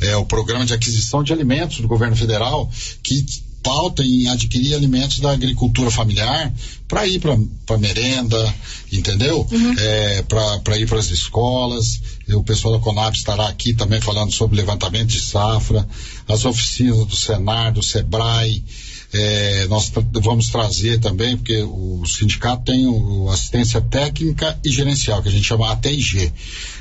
[0.00, 2.70] é o Programa de Aquisição de Alimentos do Governo Federal,
[3.02, 3.24] que
[3.62, 6.52] pauta em adquirir alimentos da agricultura familiar
[6.88, 8.54] para ir para merenda,
[8.92, 9.46] entendeu?
[9.78, 10.22] É,
[10.62, 12.00] para ir para as escolas.
[12.28, 15.86] E O pessoal da Conab estará aqui também falando sobre levantamento de safra,
[16.28, 18.62] as oficinas do Senar, do Sebrae.
[19.14, 25.22] É, nós tra- vamos trazer também, porque o sindicato tem o, assistência técnica e gerencial,
[25.22, 26.32] que a gente chama ATG.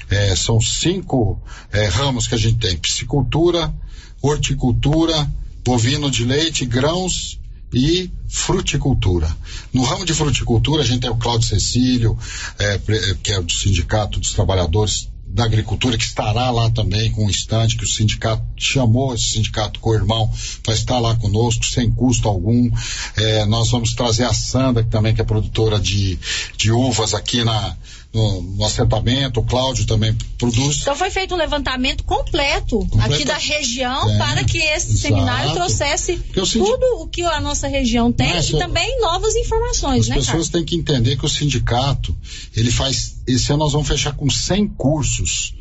[0.09, 1.37] É, são cinco
[1.73, 3.73] é, ramos que a gente tem: piscicultura,
[4.21, 5.29] horticultura,
[5.63, 7.39] bovino de leite, grãos
[7.73, 9.35] e fruticultura.
[9.73, 12.17] No ramo de fruticultura, a gente tem o Cláudio Cecílio,
[12.59, 17.25] é, pre- que é do Sindicato dos Trabalhadores da Agricultura, que estará lá também com
[17.25, 20.29] um estande, que o sindicato chamou esse sindicato co-irmão
[20.61, 22.69] para estar lá conosco, sem custo algum.
[23.15, 26.19] É, nós vamos trazer a Sandra, que também que é produtora de,
[26.57, 27.77] de uvas aqui na,
[28.13, 30.81] no, no assentamento, o Cláudio também produz.
[30.81, 34.99] Então foi feito um levantamento completo aqui da região É, para que esse exato.
[34.99, 40.07] seminário trouxesse tudo o que a nossa região tem Márcia, e também novas informações, As
[40.09, 40.49] né, pessoas Carlos?
[40.49, 42.15] têm que entender que o sindicato,
[42.55, 45.53] ele faz, esse ano nós vamos fechar com 100 cursos,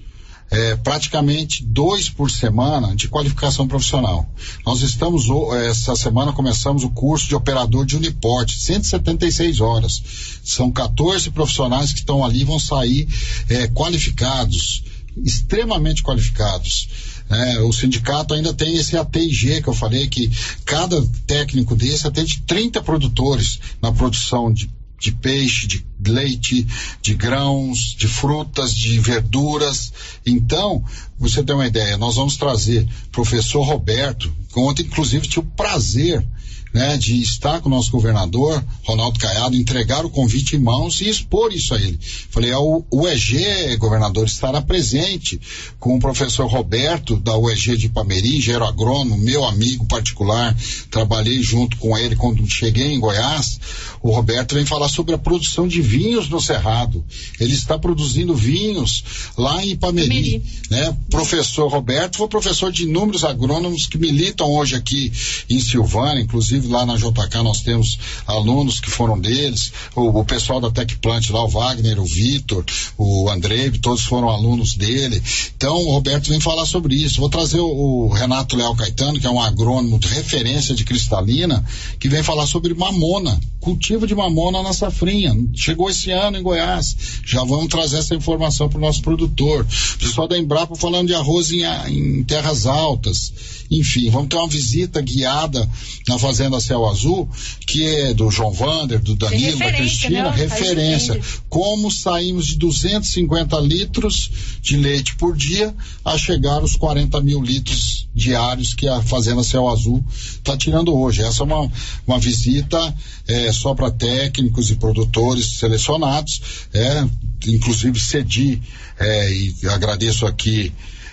[0.50, 4.28] é, praticamente dois por semana de qualificação profissional.
[4.66, 10.02] Nós estamos, o- essa semana começamos o curso de operador de uniporte, 176 horas.
[10.44, 13.06] São 14 profissionais que estão ali, vão sair
[13.48, 14.82] é, qualificados,
[15.24, 16.88] extremamente qualificados.
[17.30, 20.28] É, o sindicato ainda tem esse ATG que eu falei que
[20.64, 24.68] cada técnico desse atende 30 produtores na produção de,
[25.00, 26.66] de peixe, de leite,
[27.00, 29.92] de grãos, de frutas, de verduras.
[30.24, 30.84] Então,
[31.18, 36.24] você tem uma ideia, nós vamos trazer professor Roberto, que ontem inclusive tive o prazer
[36.72, 41.08] né, de estar com o nosso governador, Ronaldo Caiado, entregar o convite em mãos e
[41.08, 41.98] expor isso a ele.
[42.30, 45.40] Falei, "Ah, o, o EG, governador, estará presente
[45.78, 50.56] com o professor Roberto, da UEG de Ipameri, engenheiro agrônomo, meu amigo particular,
[50.90, 53.58] trabalhei junto com ele quando cheguei em Goiás.
[54.02, 57.04] O Roberto vem falar sobre a produção de vinhos no Cerrado.
[57.38, 59.04] Ele está produzindo vinhos
[59.36, 60.42] lá em Ipameri.
[60.70, 60.96] Né?
[61.10, 65.12] Professor Roberto foi professor de inúmeros agrônomos que militam hoje aqui
[65.48, 70.60] em Silvânia, inclusive lá na JK nós temos alunos que foram deles, o, o pessoal
[70.60, 72.64] da Tec Plant lá, o Wagner, o Vitor,
[72.96, 75.22] o Andrei, todos foram alunos dele.
[75.56, 77.20] Então o Roberto vem falar sobre isso.
[77.20, 81.64] Vou trazer o, o Renato Leal Caetano, que é um agrônomo de referência de cristalina,
[81.98, 85.36] que vem falar sobre mamona, cultivo de mamona na safrinha.
[85.54, 86.96] Chegou esse ano em Goiás.
[87.24, 89.66] Já vamos trazer essa informação para o nosso produtor.
[89.94, 93.32] O pessoal da Embrapa falando de arroz em, em terras altas.
[93.70, 95.68] Enfim, vamos ter uma visita guiada
[96.08, 97.28] na fazenda Céu Azul,
[97.66, 100.36] que é do João Vander, do Danilo, da Cristina, né?
[100.36, 101.20] referência.
[101.48, 108.08] Como saímos de 250 litros de leite por dia a chegar aos 40 mil litros
[108.12, 111.22] diários que a Fazenda Céu Azul está tirando hoje.
[111.22, 111.70] Essa é uma,
[112.06, 112.94] uma visita
[113.28, 116.42] é, só para técnicos e produtores selecionados,
[116.72, 117.06] é,
[117.46, 118.60] inclusive cedi
[118.98, 120.72] é, e agradeço aqui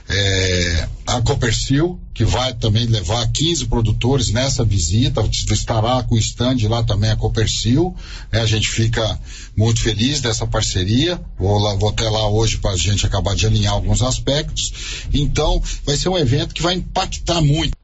[0.10, 6.58] é, a Copercil, que vai também levar 15 produtores nessa visita, estará com o stand
[6.70, 7.95] lá também a Copercil,
[8.32, 9.20] né, a gente fica
[9.55, 13.45] muito feliz dessa parceria, vou, lá, vou até lá hoje para a gente acabar de
[13.45, 17.76] alinhar alguns aspectos, então vai ser um evento que vai impactar muito.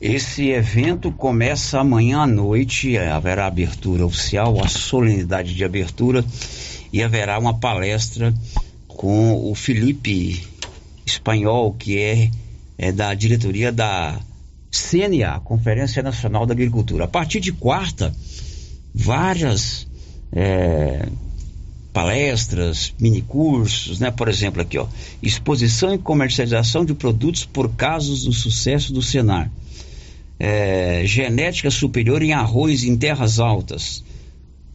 [0.00, 6.24] Esse evento começa amanhã à noite, haverá abertura oficial, a solenidade de abertura
[6.92, 8.34] e haverá uma palestra
[9.02, 10.44] com o Felipe
[11.04, 12.30] Espanhol, que é,
[12.78, 14.20] é da diretoria da
[14.70, 17.06] CNA, Conferência Nacional da Agricultura.
[17.06, 18.14] A partir de quarta,
[18.94, 19.88] várias
[20.32, 21.08] é,
[21.92, 24.12] palestras, minicursos, né?
[24.12, 24.86] Por exemplo, aqui, ó,
[25.20, 29.50] exposição e comercialização de produtos por casos do sucesso do Senar.
[30.38, 34.04] É, genética superior em arroz em terras altas.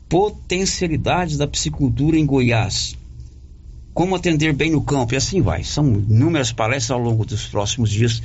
[0.09, 2.96] Potencialidades da piscicultura em Goiás
[3.97, 5.63] como atender bem no campo, e assim vai.
[5.63, 8.21] São inúmeras palestras ao longo dos próximos dias,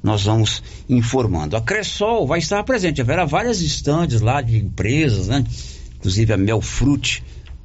[0.00, 1.56] nós vamos informando.
[1.56, 5.44] A Cressol vai estar presente, haverá várias estandes lá de empresas, né?
[5.96, 7.24] Inclusive a Melfrute,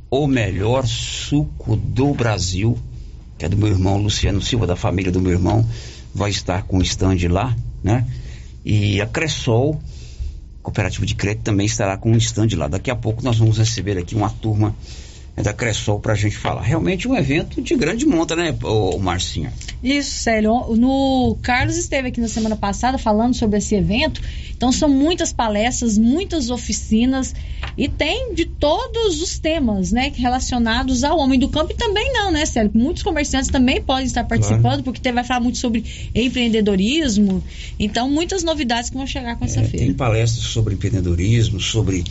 [0.09, 2.79] o melhor suco do Brasil,
[3.37, 5.63] que é do meu irmão Luciano Silva, da família do meu irmão,
[6.15, 8.07] vai estar com o stand lá, né?
[8.65, 9.79] E a Cressol,
[10.63, 12.67] Cooperativa de Crédito, também estará com um stand lá.
[12.67, 14.75] Daqui a pouco nós vamos receber aqui uma turma
[15.41, 16.61] da Cressol para a gente falar.
[16.61, 19.51] Realmente um evento de grande monta, né, o Marcinho?
[19.83, 20.75] Isso, Célio.
[20.75, 24.21] No Carlos esteve aqui na semana passada falando sobre esse evento.
[24.55, 27.33] Então são muitas palestras, muitas oficinas
[27.77, 32.31] e tem de todos os temas, né, relacionados ao homem do campo e também não,
[32.31, 32.71] né, Célio?
[32.73, 34.83] Muitos comerciantes também podem estar participando claro.
[34.83, 35.83] porque vai falar muito sobre
[36.13, 37.43] empreendedorismo.
[37.79, 39.85] Então muitas novidades que vão chegar com é, essa feira.
[39.85, 42.03] Tem palestras sobre empreendedorismo, sobre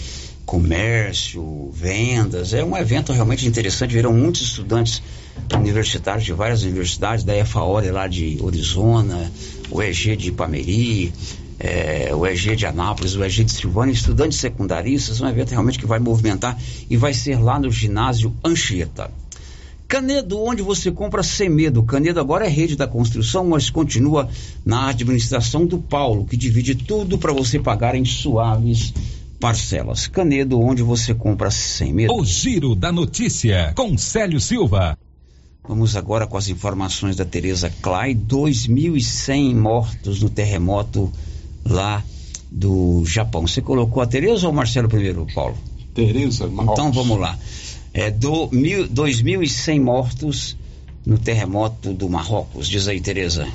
[0.51, 2.53] comércio, vendas.
[2.53, 3.95] É um evento realmente interessante.
[3.95, 5.01] Viram muitos estudantes
[5.55, 9.31] universitários de várias universidades, da EFAORE lá de Arizona,
[9.71, 11.13] o EG de Ipameri,
[11.57, 15.21] é, o EG de Anápolis, o EG de Silvânia, estudantes secundaristas.
[15.21, 16.59] Um evento realmente que vai movimentar
[16.91, 19.09] e vai ser lá no ginásio Anchieta.
[19.87, 21.85] Canedo, onde você compra sem medo.
[21.85, 24.29] Canedo agora é rede da construção, mas continua
[24.65, 28.93] na administração do Paulo, que divide tudo para você pagar em suaves
[29.41, 30.07] parcelas.
[30.07, 32.15] Canedo, onde você compra sem medo.
[32.15, 34.97] O Giro da Notícia, com Célio Silva.
[35.67, 38.15] Vamos agora com as informações da Tereza Clay.
[38.15, 41.11] 2.100 mortos no terremoto
[41.65, 42.05] lá
[42.51, 43.47] do Japão.
[43.47, 45.57] Você colocou a Tereza ou o Marcelo primeiro, Paulo?
[45.95, 46.73] Tereza, Marcos.
[46.73, 47.39] Então vamos lá.
[47.93, 50.57] É, do, mil, 2.100 mortos
[51.05, 52.69] no terremoto do Marrocos.
[52.69, 53.49] Diz aí, Tereza.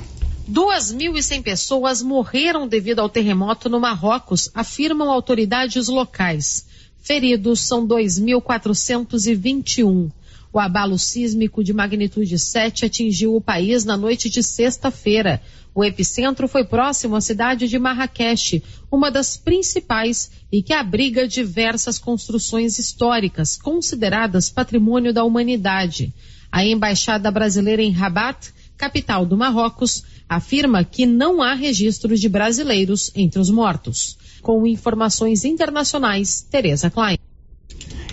[0.48, 6.64] 2.100 pessoas morreram devido ao terremoto no Marrocos, afirmam autoridades locais.
[7.02, 10.12] Feridos são 2.421.
[10.52, 15.42] O abalo sísmico de magnitude 7 atingiu o país na noite de sexta-feira.
[15.74, 21.98] O epicentro foi próximo à cidade de Marrakech, uma das principais e que abriga diversas
[21.98, 26.14] construções históricas consideradas patrimônio da humanidade.
[26.52, 33.10] A embaixada brasileira em Rabat, capital do Marrocos, afirma que não há registros de brasileiros
[33.14, 34.18] entre os mortos.
[34.42, 37.18] Com informações internacionais, Tereza Klein.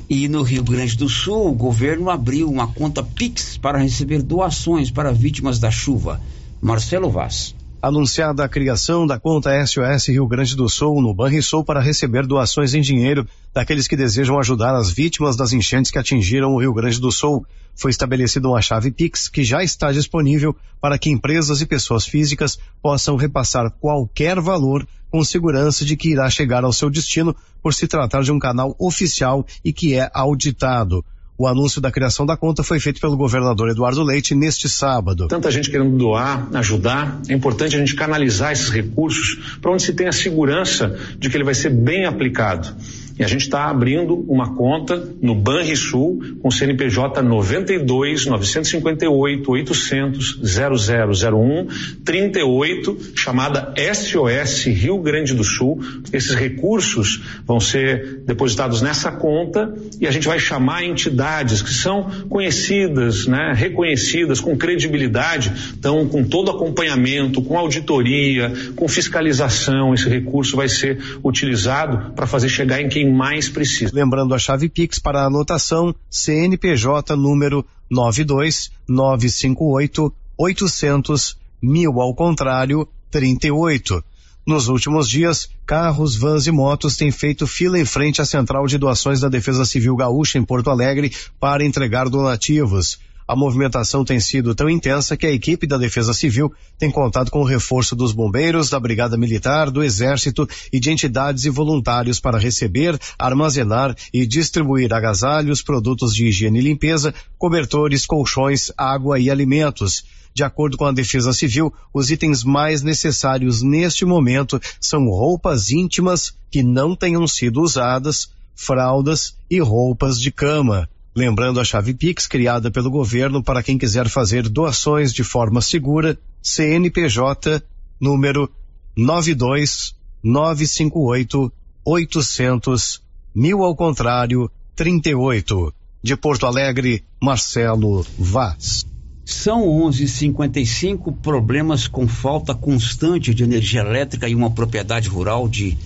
[0.10, 4.92] E no Rio Grande do Sul, o governo abriu uma conta Pix para receber doações
[4.92, 6.22] para vítimas da chuva.
[6.62, 11.82] Marcelo Vaz anunciada a criação da conta SOS Rio Grande do Sul no Banrisul para
[11.82, 16.62] receber doações em dinheiro daqueles que desejam ajudar as vítimas das enchentes que atingiram o
[16.62, 17.46] Rio Grande do Sul.
[17.76, 22.58] Foi estabelecida uma chave Pix que já está disponível para que empresas e pessoas físicas
[22.82, 27.86] possam repassar qualquer valor com segurança de que irá chegar ao seu destino por se
[27.86, 31.04] tratar de um canal oficial e que é auditado.
[31.36, 35.28] O anúncio da criação da conta foi feito pelo governador Eduardo Leite neste sábado.
[35.28, 39.94] Tanta gente querendo doar, ajudar, é importante a gente canalizar esses recursos para onde se
[39.94, 42.76] tenha segurança de que ele vai ser bem aplicado.
[43.18, 51.68] E a gente está abrindo uma conta no Banrisul com CNPJ 92 958 800 0001
[52.04, 55.80] 38, chamada SOS Rio Grande do Sul.
[56.12, 62.10] Esses recursos vão ser depositados nessa conta e a gente vai chamar entidades que são
[62.30, 70.56] conhecidas, né, reconhecidas, com credibilidade, então com todo acompanhamento, com auditoria, com fiscalização, esse recurso
[70.56, 73.92] vai ser utilizado para fazer chegar em quem mais precisa.
[73.94, 84.04] Lembrando a chave Pix para a anotação CNPJ número 92958 800 mil ao contrário 38.
[84.46, 88.78] Nos últimos dias, carros, vans e motos têm feito fila em frente à central de
[88.78, 93.00] doações da Defesa Civil Gaúcha em Porto Alegre para entregar donativos.
[93.28, 97.40] A movimentação tem sido tão intensa que a equipe da Defesa Civil tem contado com
[97.40, 102.38] o reforço dos bombeiros, da Brigada Militar, do Exército e de entidades e voluntários para
[102.38, 110.04] receber, armazenar e distribuir agasalhos, produtos de higiene e limpeza, cobertores, colchões, água e alimentos.
[110.34, 116.34] De acordo com a Defesa Civil, os itens mais necessários neste momento são roupas íntimas
[116.50, 120.90] que não tenham sido usadas, fraldas e roupas de cama.
[121.16, 126.18] Lembrando a chave Pix criada pelo governo para quem quiser fazer doações de forma segura,
[126.42, 127.62] CNPJ
[128.00, 128.50] número
[128.96, 131.52] 92 958
[131.86, 133.02] 800
[133.36, 135.74] mil ao contrário 38.
[136.02, 138.86] De Porto Alegre, Marcelo Vaz.
[139.26, 145.78] São 11:55 problemas com falta constante de energia elétrica em uma propriedade rural de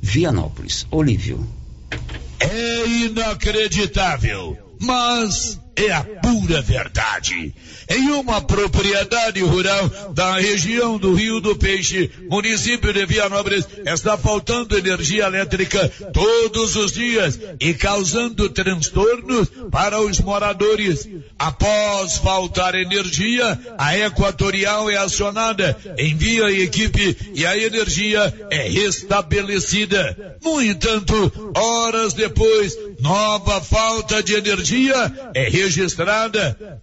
[0.00, 0.86] Vianópolis.
[0.90, 1.46] Olívio.
[2.40, 7.54] É inacreditável, mas é a pura verdade.
[7.88, 14.76] Em uma propriedade rural da região do Rio do Peixe, município de Vianópolis, está faltando
[14.76, 21.08] energia elétrica todos os dias e causando transtornos para os moradores.
[21.38, 30.38] Após faltar energia, a Equatorial é acionada, envia a equipe e a energia é restabelecida.
[30.42, 35.67] No entanto, horas depois, nova falta de energia é registrada.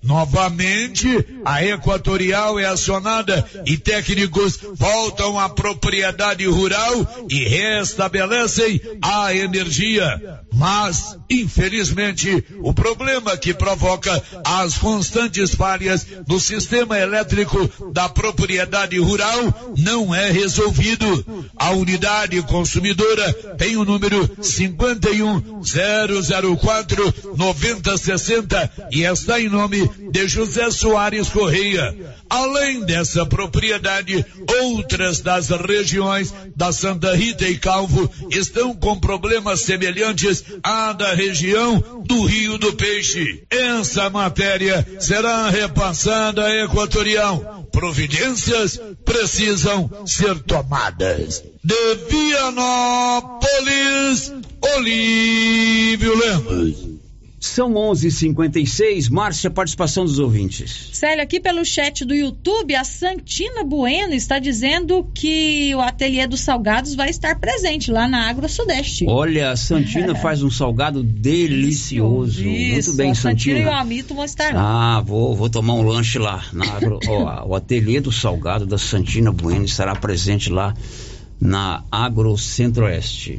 [0.03, 1.07] Novamente,
[1.43, 10.41] a Equatorial é acionada e técnicos voltam à propriedade rural e restabelecem a energia.
[10.53, 19.73] Mas, infelizmente, o problema que provoca as constantes falhas no sistema elétrico da propriedade rural
[19.77, 21.25] não é resolvido.
[21.57, 31.29] A unidade consumidora tem o número 51004 9060 e está em nome de José Soares
[31.29, 31.95] Correia.
[32.29, 34.25] Além dessa propriedade,
[34.61, 42.03] outras das regiões da Santa Rita e Calvo estão com problemas semelhantes à da região
[42.05, 43.43] do Rio do Peixe.
[43.49, 47.67] Essa matéria será repassada à Equatorial.
[47.71, 51.43] Providências precisam ser tomadas.
[51.63, 53.45] De Vianópolis,
[54.75, 56.94] Olívio Lemos.
[57.45, 59.09] São 11:56.
[59.09, 60.89] Márcia, participação dos ouvintes.
[60.93, 66.41] Célio, aqui pelo chat do YouTube, a Santina Bueno está dizendo que o ateliê dos
[66.41, 69.05] salgados vai estar presente lá na Agro Sudeste.
[69.07, 72.41] Olha, a Santina faz um salgado delicioso.
[72.43, 73.59] Isso, Muito bem, a Santina Santina.
[73.59, 74.97] e o Amito vão estar lá.
[74.97, 76.43] Ah, vou, vou tomar um lanche lá.
[76.51, 80.73] Na agro, ó, o ateliê do salgado da Santina Bueno estará presente lá
[81.39, 83.37] na Agro Centro-Oeste.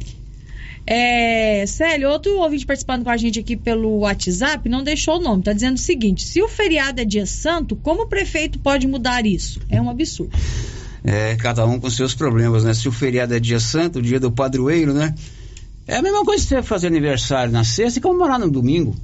[0.89, 5.43] É, Célio, outro ouvinte participando com a gente aqui pelo WhatsApp não deixou o nome.
[5.43, 9.25] Tá dizendo o seguinte: se o feriado é dia santo, como o prefeito pode mudar
[9.25, 9.59] isso?
[9.69, 10.31] É um absurdo.
[11.03, 12.73] É, cada um com seus problemas, né?
[12.73, 15.13] Se o feriado é dia santo, o dia do padroeiro, né?
[15.85, 18.95] É a mesma coisa que você fazer aniversário na sexta e comemorar no domingo.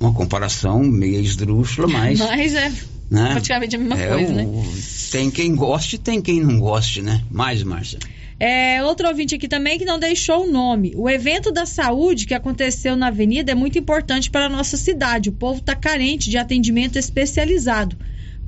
[0.00, 2.18] Uma comparação meio esdrúxula, mas.
[2.20, 2.72] Mas é
[3.10, 3.32] né?
[3.32, 4.72] praticamente a mesma É, coisa, o- né?
[5.12, 7.22] Tem quem goste tem quem não goste, né?
[7.30, 7.98] Mais, Márcia.
[8.38, 10.92] É, outro ouvinte aqui também que não deixou o nome.
[10.96, 15.28] O evento da saúde que aconteceu na avenida é muito importante para a nossa cidade.
[15.28, 17.96] O povo está carente de atendimento especializado.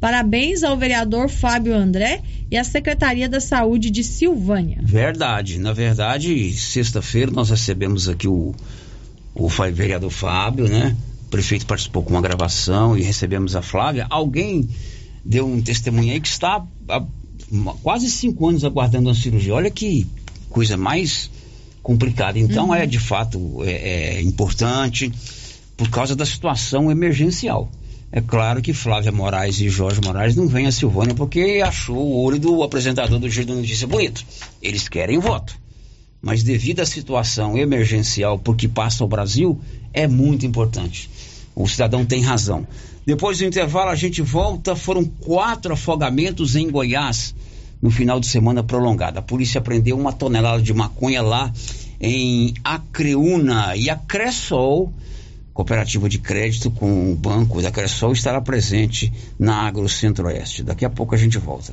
[0.00, 2.20] Parabéns ao vereador Fábio André
[2.50, 4.78] e à Secretaria da Saúde de Silvânia.
[4.82, 5.58] Verdade.
[5.58, 8.54] Na verdade, sexta-feira nós recebemos aqui o,
[9.34, 10.94] o vereador Fábio, né?
[11.26, 14.06] O prefeito participou com uma gravação e recebemos a Flávia.
[14.10, 14.68] Alguém
[15.24, 16.62] deu um testemunho aí que está
[17.82, 19.54] quase cinco anos aguardando uma cirurgia.
[19.54, 20.06] Olha que
[20.50, 21.30] coisa mais
[21.82, 22.38] complicada.
[22.38, 22.74] Então Uhum.
[22.74, 25.12] é de fato é, é importante
[25.76, 27.68] por causa da situação emergencial.
[28.12, 32.22] É claro que Flávia Moraes e Jorge Moraes não vêm a Silvânia porque achou o
[32.22, 34.24] olho do apresentador do Giro da Notícia bonito.
[34.62, 35.56] Eles querem voto.
[36.22, 39.60] mas devido à situação emergencial por que passa o Brasil,
[39.92, 41.10] é muito importante.
[41.54, 42.66] O cidadão tem razão.
[43.06, 44.74] Depois do intervalo, a gente volta.
[44.74, 47.34] Foram quatro afogamentos em Goiás
[47.80, 49.20] no final de semana prolongada.
[49.20, 51.52] A polícia prendeu uma tonelada de maconha lá
[52.00, 54.92] em Acreúna e a Cressol,
[55.52, 60.62] cooperativa de crédito com o banco da Cressol, estará presente na Agro Centro-Oeste.
[60.62, 61.72] Daqui a pouco a gente volta.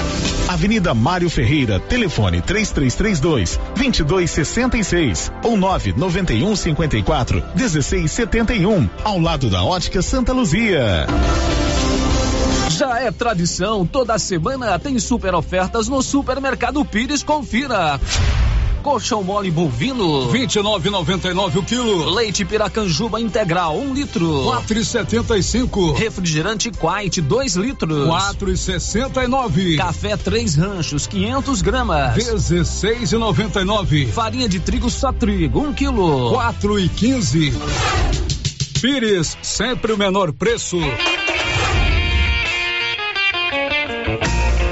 [0.47, 10.33] Avenida Mário Ferreira, telefone 3332 2266 ou 991 54 1671, ao lado da Ótica Santa
[10.33, 11.07] Luzia.
[12.69, 17.99] Já é tradição, toda semana tem super ofertas no Supermercado Pires, confira.
[18.81, 20.31] Colchão mole bovino.
[20.31, 22.09] 29,99 o quilo.
[22.09, 24.27] Leite Piracanjuba integral, 1 um litro.
[24.67, 25.95] 4,75.
[25.95, 28.07] Refrigerante Quite, 2 litros.
[28.07, 29.77] 4,69.
[29.77, 32.15] Café Três Ranchos, 500 gramas.
[32.15, 34.11] 16,99.
[34.11, 36.31] Farinha de trigo Satrigo, 1 um quilo.
[36.33, 37.53] 4,15.
[38.81, 40.77] Pires, sempre o menor preço.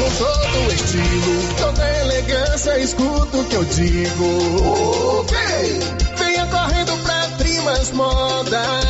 [0.00, 5.26] com todo estilo, toda elegância, escuta o que eu digo.
[6.16, 8.89] Venha correndo pra Primas Modas.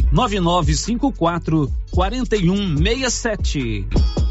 [0.11, 4.30] 9954 4167.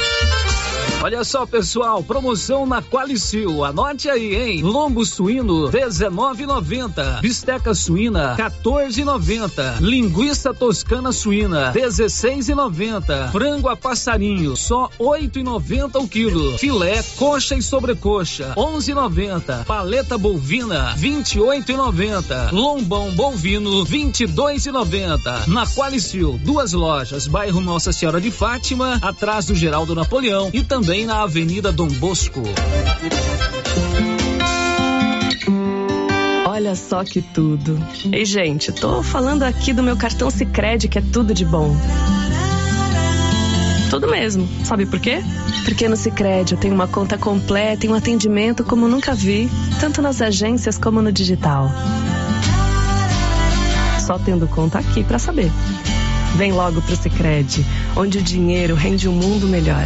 [1.03, 3.65] Olha só, pessoal, promoção na Qualicil.
[3.65, 4.61] Anote aí, hein?
[4.61, 7.21] Lombo suíno 19,90.
[7.21, 9.79] Bisteca suína 14,90.
[9.79, 13.31] Linguiça toscana suína 16,90.
[13.31, 16.55] Frango a passarinho só 8,90 o quilo.
[16.59, 19.65] Filé, coxa e sobrecoxa 11,90.
[19.65, 22.51] Paleta bovina 28,90.
[22.51, 25.47] Lombão bovino 22,90.
[25.47, 30.90] Na Qualicil, duas lojas, bairro Nossa Senhora de Fátima, atrás do Geraldo Napoleão e também
[30.91, 32.43] também na Avenida Dom Bosco.
[36.45, 37.81] Olha só que tudo.
[38.11, 41.73] Ei, gente, tô falando aqui do meu cartão Sicredi que é tudo de bom.
[43.89, 44.45] Tudo mesmo.
[44.65, 45.23] Sabe por quê?
[45.63, 50.01] Porque no Sicredi eu tenho uma conta completa e um atendimento como nunca vi, tanto
[50.01, 51.71] nas agências como no digital.
[54.05, 55.49] Só tendo conta aqui para saber.
[56.35, 57.65] Vem logo pro Sicredi,
[57.95, 59.85] onde o dinheiro rende um mundo melhor.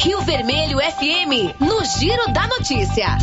[0.00, 3.18] Rio Vermelho FM, no Giro da Notícia.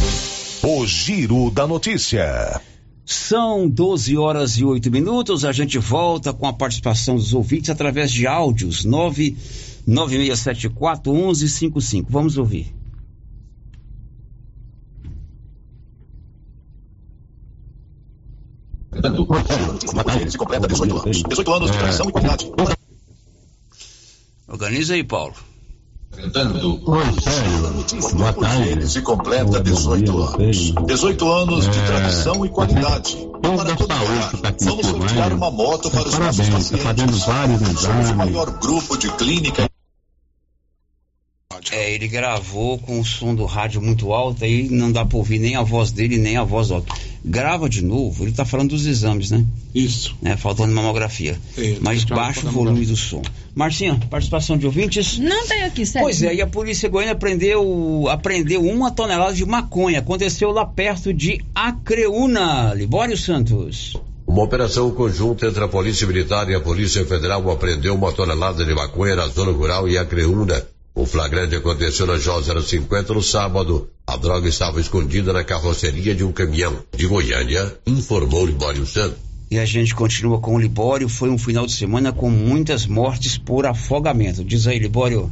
[0.62, 2.62] O Giro da Notícia.
[3.06, 5.46] São 12 horas e 8 minutos.
[5.46, 12.08] A gente volta com a participação dos ouvintes através de áudios 99674 1155.
[12.10, 12.74] Vamos ouvir.
[20.28, 21.24] Se completa 18 anos.
[21.24, 22.52] 18 anos de tradição e qualidade.
[24.56, 25.34] Organiza aí, Paulo.
[26.14, 28.88] Apresentando Boa tarde.
[28.88, 30.74] Se completa 18 anos.
[30.88, 33.18] 18 anos de tradição e qualidade.
[33.41, 34.32] Para comemorar,
[34.62, 36.84] vamos sortear uma moto para os nossos pacientes.
[36.84, 38.12] fazendo vários Somos o exames.
[38.16, 39.70] maior grupo de clínica
[41.72, 45.39] É, ele gravou com o som do rádio muito alto, aí não dá pra ouvir
[45.39, 46.95] nem a voz dele, nem a voz do outro.
[47.24, 49.43] Grava de novo, ele tá falando dos exames, né?
[49.74, 50.16] Isso.
[50.24, 51.39] É, faltando mamografia.
[51.58, 53.22] É, Mas baixa o volume do som.
[53.54, 55.17] Marcinha, participação de ouvintes?
[55.17, 56.05] Não tem aqui, sério.
[56.05, 60.00] Pois é, e a polícia goiana prendeu, apreendeu uma tonelada de maconha.
[60.00, 62.74] Aconteceu lá perto de Acreúna.
[62.74, 63.96] Libório Santos.
[64.28, 68.74] Uma operação conjunta entre a Polícia Militar e a Polícia Federal apreendeu uma tonelada de
[68.74, 70.75] maconha na zona rural em Acreúna.
[70.96, 73.89] O flagrante aconteceu na J 050 no sábado.
[74.08, 76.80] A droga estava escondida na carroceria de um caminhão.
[76.96, 79.17] De Goiânia, informou Libório Santos.
[79.51, 81.09] E a gente continua com o Libório.
[81.09, 84.42] Foi um final de semana com muitas mortes por afogamento.
[84.42, 85.30] Diz aí, Libório.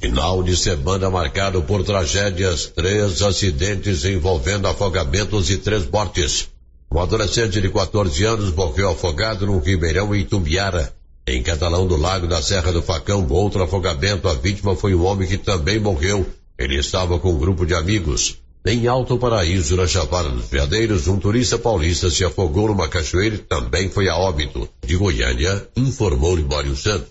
[0.00, 6.48] Final de semana marcado por tragédias, três acidentes envolvendo afogamentos e três mortes.
[6.90, 10.94] Um adolescente de 14 anos morreu afogado num ribeirão em Tumbiara.
[11.26, 15.26] Em Catalão do Lago da Serra do Facão, outro afogamento, a vítima foi um homem
[15.26, 16.26] que também morreu.
[16.58, 18.38] Ele estava com um grupo de amigos.
[18.66, 23.38] Em Alto Paraíso, na Chapada dos Veadeiros, um turista paulista se afogou numa cachoeira e
[23.38, 24.68] também foi a óbito.
[24.86, 27.08] De Goiânia, informou Libório Santos.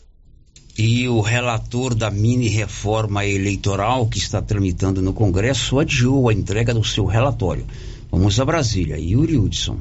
[0.77, 6.71] E o relator da mini reforma eleitoral que está tramitando no Congresso adiou a entrega
[6.71, 7.65] do seu relatório.
[8.11, 8.97] Vamos a Brasília.
[8.97, 9.79] Yuri Hudson.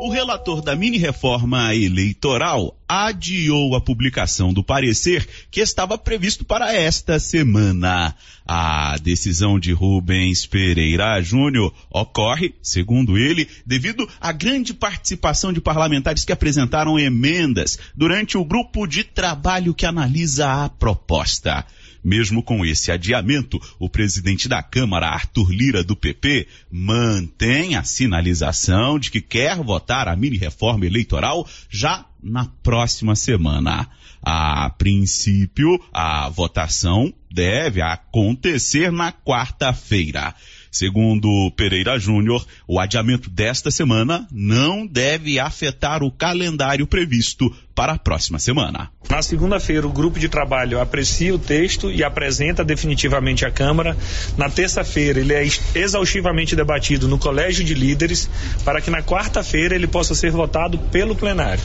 [0.00, 7.18] O relator da mini-reforma eleitoral adiou a publicação do parecer que estava previsto para esta
[7.18, 8.14] semana.
[8.46, 16.24] A decisão de Rubens Pereira Júnior ocorre, segundo ele, devido à grande participação de parlamentares
[16.24, 21.66] que apresentaram emendas durante o grupo de trabalho que analisa a proposta.
[22.02, 28.98] Mesmo com esse adiamento, o presidente da Câmara, Arthur Lira, do PP, mantém a sinalização
[28.98, 33.88] de que quer votar a mini-reforma eleitoral já na próxima semana.
[34.22, 40.34] A princípio, a votação deve acontecer na quarta-feira.
[40.70, 47.96] Segundo Pereira Júnior, o adiamento desta semana não deve afetar o calendário previsto para a
[47.98, 48.90] próxima semana.
[49.08, 53.96] Na segunda-feira, o grupo de trabalho aprecia o texto e apresenta definitivamente à Câmara.
[54.36, 55.46] Na terça-feira, ele é
[55.76, 58.28] exaustivamente debatido no Colégio de Líderes,
[58.64, 61.62] para que na quarta-feira ele possa ser votado pelo plenário.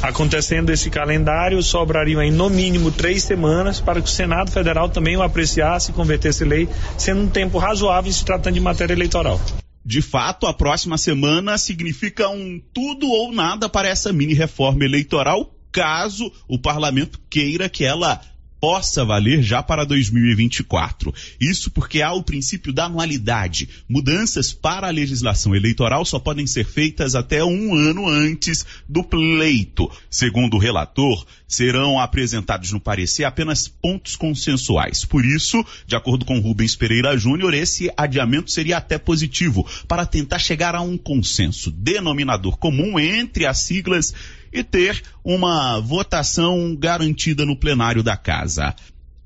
[0.00, 5.14] Acontecendo esse calendário, sobrariam aí no mínimo três semanas para que o Senado Federal também
[5.18, 9.38] o apreciasse e convertesse lei, sendo um tempo razoável se tratando de matéria eleitoral.
[9.84, 15.54] De fato, a próxima semana significa um tudo ou nada para essa mini reforma eleitoral,
[15.72, 18.20] caso o parlamento queira que ela
[18.60, 21.12] possa valer já para 2024.
[21.40, 23.68] Isso porque há o princípio da anualidade.
[23.88, 29.90] Mudanças para a legislação eleitoral só podem ser feitas até um ano antes do pleito.
[30.10, 35.04] Segundo o relator, serão apresentados no parecer apenas pontos consensuais.
[35.04, 40.38] Por isso, de acordo com Rubens Pereira Júnior, esse adiamento seria até positivo para tentar
[40.38, 44.14] chegar a um consenso denominador comum entre as siglas
[44.52, 48.74] e ter uma votação garantida no plenário da casa.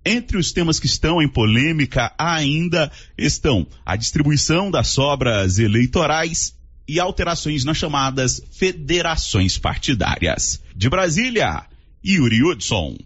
[0.07, 6.55] Entre os temas que estão em polêmica ainda estão a distribuição das sobras eleitorais
[6.87, 10.61] e alterações nas chamadas federações partidárias.
[10.77, 11.65] De Brasília,
[12.05, 12.99] Yuri Hudson.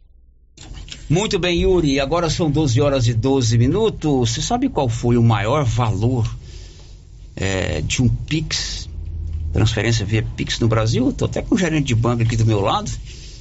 [1.09, 2.01] Muito bem, Yuri.
[2.01, 4.31] Agora são 12 horas e 12 minutos.
[4.31, 6.29] Você sabe qual foi o maior valor
[7.35, 8.78] é, de um Pix
[9.53, 11.09] transferência via Pix no Brasil.
[11.11, 12.91] Estou até com o gerente de banco aqui do meu lado.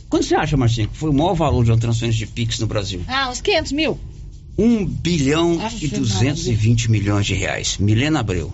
[0.10, 2.68] Quanto você acha, Marcinho, que foi o maior valor de uma transferência de Pix no
[2.68, 3.02] Brasil?
[3.08, 4.00] Ah, uns 500 mil.
[4.58, 7.78] 1 bilhão Ave e 220 milhões de reais.
[7.78, 8.52] Milena Abreu.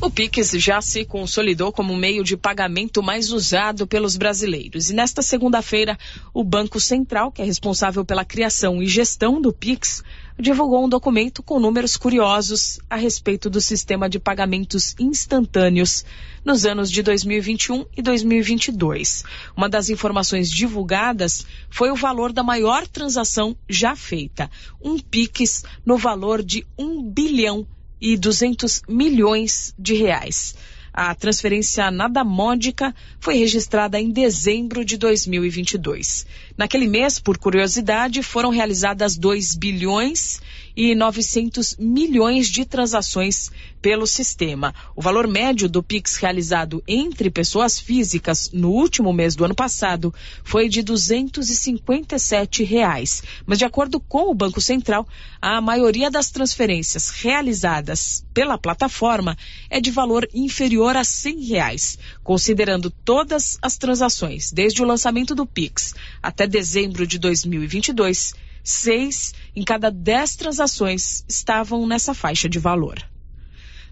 [0.00, 4.90] O Pix já se consolidou como meio de pagamento mais usado pelos brasileiros.
[4.90, 5.98] E nesta segunda-feira,
[6.32, 10.02] o Banco Central, que é responsável pela criação e gestão do Pix,
[10.38, 16.04] divulgou um documento com números curiosos a respeito do sistema de pagamentos instantâneos
[16.44, 19.22] nos anos de 2021 e 2022.
[19.56, 24.50] Uma das informações divulgadas foi o valor da maior transação já feita,
[24.82, 27.66] um Pix no valor de 1 bilhão
[28.04, 30.54] e 200 milhões de reais.
[30.92, 36.26] A transferência nada módica foi registrada em dezembro de 2022.
[36.54, 40.38] Naquele mês, por curiosidade, foram realizadas 2 bilhões
[40.76, 44.74] e 900 milhões de transações pelo sistema.
[44.96, 50.12] O valor médio do Pix realizado entre pessoas físicas no último mês do ano passado
[50.42, 53.22] foi de 257 reais.
[53.46, 55.06] Mas de acordo com o Banco Central,
[55.40, 59.36] a maioria das transferências realizadas pela plataforma
[59.68, 65.46] é de valor inferior a 100 reais, considerando todas as transações desde o lançamento do
[65.46, 68.34] Pix até dezembro de 2022
[68.66, 72.98] Seis em cada dez transações estavam nessa faixa de valor.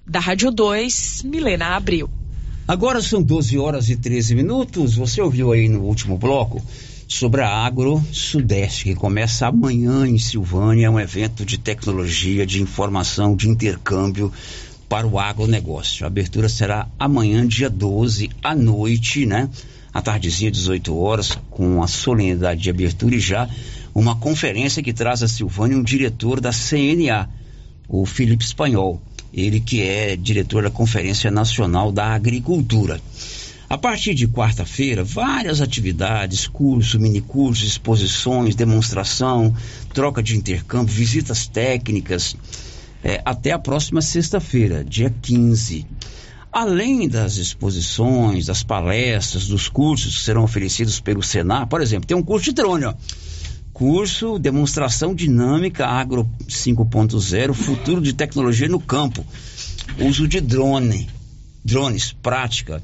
[0.06, 2.10] Da Rádio 2, Milena Abril.
[2.66, 4.96] Agora são 12 horas e 13 minutos.
[4.96, 6.62] Você ouviu aí no último bloco
[7.06, 13.36] sobre a Agro Sudeste, que começa amanhã em Silvânia, um evento de tecnologia, de informação,
[13.36, 14.32] de intercâmbio
[14.88, 16.04] para o agronegócio.
[16.04, 19.48] A abertura será amanhã, dia 12, à noite, né?
[19.92, 23.48] À tardezinha, 18 horas, com a solenidade de abertura e já
[23.94, 27.28] uma conferência que traz a Silvânia um diretor da CNA,
[27.88, 29.02] o Felipe Espanhol,
[29.32, 33.00] ele que é diretor da Conferência Nacional da Agricultura.
[33.68, 39.54] A partir de quarta-feira, várias atividades, curso, minicursos, exposições, demonstração,
[39.94, 42.36] troca de intercâmbio, visitas técnicas,
[43.02, 45.86] é, até a próxima sexta-feira, dia 15.
[46.52, 52.16] Além das exposições, das palestras, dos cursos que serão oferecidos pelo Senar, por exemplo, tem
[52.16, 52.94] um curso de drone, ó.
[53.72, 59.24] Curso Demonstração Dinâmica Agro 5.0, Futuro de Tecnologia no Campo.
[59.98, 61.08] Uso de drone,
[61.64, 62.82] drones, prática.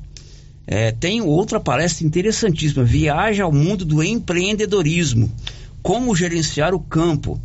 [0.66, 5.30] É, tem outra palestra interessantíssima, Viagem ao Mundo do Empreendedorismo.
[5.82, 7.38] Como gerenciar o campo.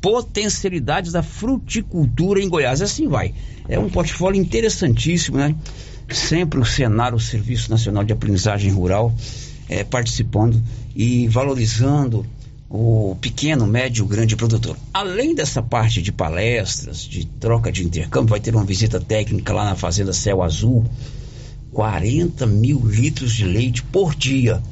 [0.00, 2.82] Potencialidades da fruticultura em Goiás.
[2.82, 3.32] Assim vai.
[3.68, 5.54] É um portfólio interessantíssimo, né?
[6.08, 9.14] Sempre o Senar, o Serviço Nacional de Aprendizagem Rural,
[9.68, 10.60] é, participando
[10.94, 12.26] e valorizando
[12.72, 14.76] o pequeno, médio, grande produtor.
[14.94, 19.64] Além dessa parte de palestras, de troca de intercâmbio, vai ter uma visita técnica lá
[19.64, 20.84] na Fazenda Céu Azul.
[21.72, 24.62] 40 mil litros de leite por dia.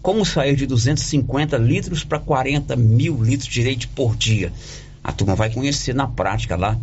[0.00, 4.52] Como sair de 250 litros para 40 mil litros de leite por dia?
[5.02, 6.78] A turma vai conhecer na prática lá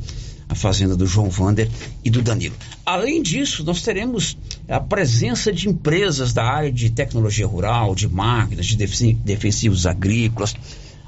[0.50, 1.70] a fazenda do João Vander
[2.04, 2.56] e do Danilo.
[2.86, 4.38] Além disso, nós teremos
[4.68, 10.56] a presença de empresas da área de tecnologia rural, de máquinas, de defensivos agrícolas.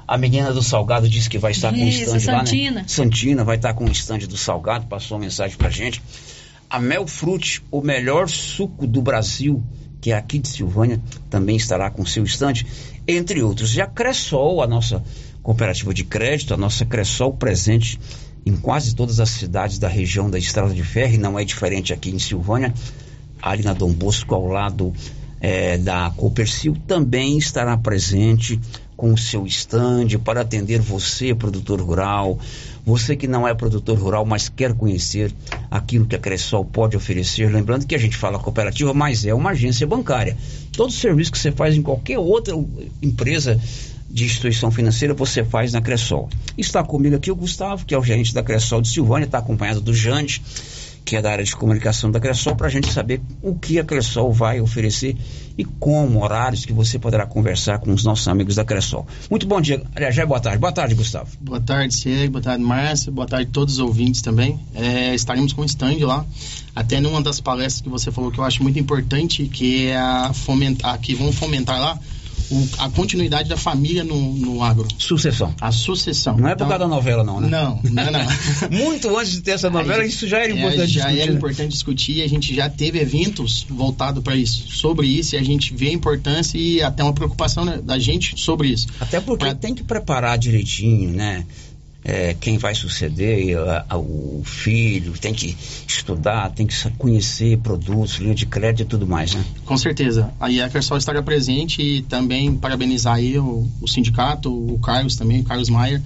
[0.06, 2.84] A menina do Salgado disse que vai estar com um stand lá, né?
[2.86, 6.02] Santina vai estar com um stand do Salgado, passou uma mensagem pra gente.
[6.68, 9.62] A Melfrute, o melhor suco do Brasil,
[10.00, 12.66] que é aqui de Silvânia, também estará com seu estande,
[13.06, 13.76] entre outros.
[13.76, 15.02] E a Cressol, a nossa
[15.42, 17.98] cooperativa de crédito, a nossa Cressol presente
[18.44, 21.92] em quase todas as cidades da região da Estrada de Ferro, e não é diferente
[21.92, 22.72] aqui em Silvânia,
[23.40, 24.92] ali na Dom Bosco, ao lado
[25.40, 28.60] é, da Copercil, também estará presente
[28.96, 32.38] com o seu estande para atender você, produtor rural,
[32.84, 35.32] você que não é produtor rural, mas quer conhecer
[35.70, 37.50] aquilo que a Cressol pode oferecer.
[37.50, 40.36] Lembrando que a gente fala cooperativa, mas é uma agência bancária.
[40.72, 42.54] Todo serviço que você faz em qualquer outra
[43.02, 43.58] empresa
[44.10, 46.28] de instituição financeira você faz na Cressol.
[46.58, 49.80] Está comigo aqui o Gustavo, que é o gerente da Cressol de Silvânia, está acompanhado
[49.80, 50.42] do Jante,
[51.04, 53.84] que é da área de comunicação da Cressol, para a gente saber o que a
[53.84, 55.16] Cressol vai oferecer
[55.56, 59.06] e como, horários que você poderá conversar com os nossos amigos da Cressol.
[59.30, 60.58] Muito bom dia, aliás, já é boa tarde.
[60.58, 61.30] Boa tarde, Gustavo.
[61.40, 64.58] Boa tarde, Cieg, boa tarde, Márcia, boa tarde a todos os ouvintes também.
[64.74, 66.24] É, estaremos com um stand lá,
[66.74, 70.32] até numa das palestras que você falou que eu acho muito importante, que é a
[70.32, 71.98] fomentar, que vão fomentar lá
[72.50, 74.86] o, a continuidade da família no, no agro.
[74.98, 75.54] Sucessão.
[75.60, 76.36] A sucessão.
[76.36, 77.48] Não é por então, causa da novela, não, né?
[77.48, 78.20] Não, não, não.
[78.70, 81.16] Muito antes de ter essa novela, isso já era importante é, já discutir.
[81.16, 85.38] Já era importante discutir, a gente já teve eventos voltados para isso, sobre isso, e
[85.38, 88.88] a gente vê a importância e até uma preocupação né, da gente sobre isso.
[88.98, 89.54] Até porque pra...
[89.54, 91.44] tem que preparar direitinho, né?
[92.04, 95.56] É, quem vai suceder, a, a, o filho, tem que
[95.86, 99.44] estudar, tem que conhecer produtos, linha de crédito e tudo mais, né?
[99.66, 100.32] Com certeza.
[100.40, 105.44] A Kersol estará presente e também parabenizar aí o, o sindicato, o Carlos também, o
[105.44, 106.02] Carlos Maier,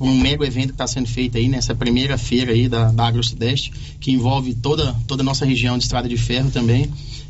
[0.00, 3.22] um mega evento que está sendo feito aí nessa primeira feira aí da, da Agro
[3.24, 6.88] Sudeste, que envolve toda, toda a nossa região de estrada de ferro também.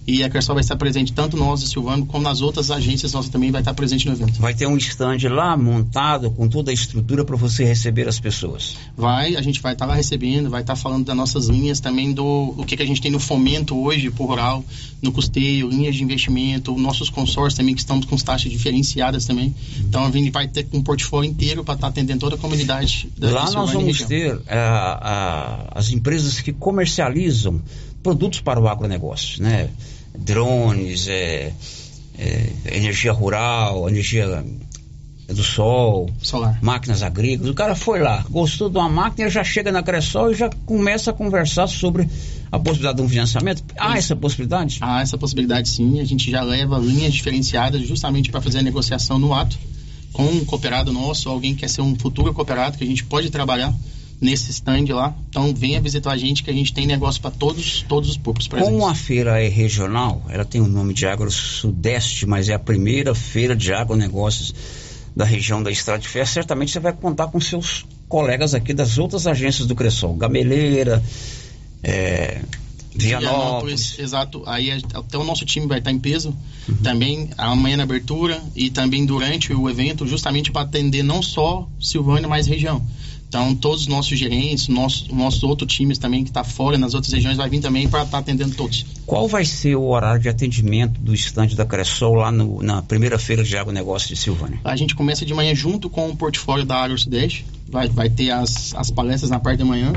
[0.09, 3.31] E a Kersol vai estar presente tanto nós de Silvano como nas outras agências nossas
[3.31, 4.41] também vai estar presente no evento.
[4.41, 8.75] Vai ter um stand lá montado com toda a estrutura para você receber as pessoas.
[8.97, 12.25] Vai, a gente vai estar lá recebendo, vai estar falando das nossas linhas também do
[12.57, 14.65] o que, que a gente tem no fomento hoje por rural,
[15.03, 19.55] no custeio, linhas de investimento, nossos consórcios também que estamos com taxas diferenciadas também.
[19.79, 23.31] Então a gente vai ter um portfólio inteiro para estar atendendo toda a comunidade da
[23.31, 27.61] Lá nós vamos ter é, a, as empresas que comercializam
[28.03, 29.69] produtos para o agronegócio, né?
[30.19, 31.53] Drones, é,
[32.19, 34.45] é, energia rural, energia
[35.29, 36.59] do sol, Solar.
[36.63, 37.51] máquinas agrícolas.
[37.51, 41.11] O cara foi lá, gostou de uma máquina, já chega na Cressol e já começa
[41.11, 42.09] a conversar sobre
[42.51, 43.63] a possibilidade de um financiamento.
[43.79, 44.79] Há essa possibilidade?
[44.81, 46.01] Há essa possibilidade sim.
[46.01, 49.59] A gente já leva linhas diferenciadas justamente para fazer a negociação no ato
[50.13, 53.31] com um cooperado nosso, alguém que quer ser um futuro cooperado que a gente pode
[53.31, 53.73] trabalhar
[54.21, 55.15] nesse stand lá.
[55.29, 58.49] Então venha visitar a gente que a gente tem negócio para todos, todos os públicos
[58.49, 58.73] presentes.
[58.73, 62.59] Como a feira é regional, ela tem o nome de Agro Sudeste, mas é a
[62.59, 64.55] primeira feira de agronegócios
[65.15, 68.99] da região da Estrada de Ferro, certamente você vai contar com seus colegas aqui das
[68.99, 71.03] outras agências do Cressol, Gameleira,
[71.83, 72.41] é,
[72.95, 73.99] Vianópolis.
[73.99, 74.43] Exato.
[74.47, 76.35] Aí até o nosso time vai estar em peso
[76.69, 76.77] uhum.
[76.77, 82.29] também amanhã na abertura e também durante o evento, justamente para atender não só Silvânia,
[82.29, 82.85] mas região.
[83.29, 87.13] Então, todos os nossos gerentes, nosso, nossos outros times também que está fora nas outras
[87.13, 88.87] regiões vai vir também para estar tá atendendo todos.
[89.05, 93.19] Qual vai ser o horário de atendimento do estande da Cressol lá no, na primeira
[93.19, 94.59] feira de agronegócio de Silvânia?
[94.65, 98.31] A gente começa de manhã junto com o portfólio da Agro Sudeste, vai, vai ter
[98.31, 99.93] as, as palestras na parte da manhã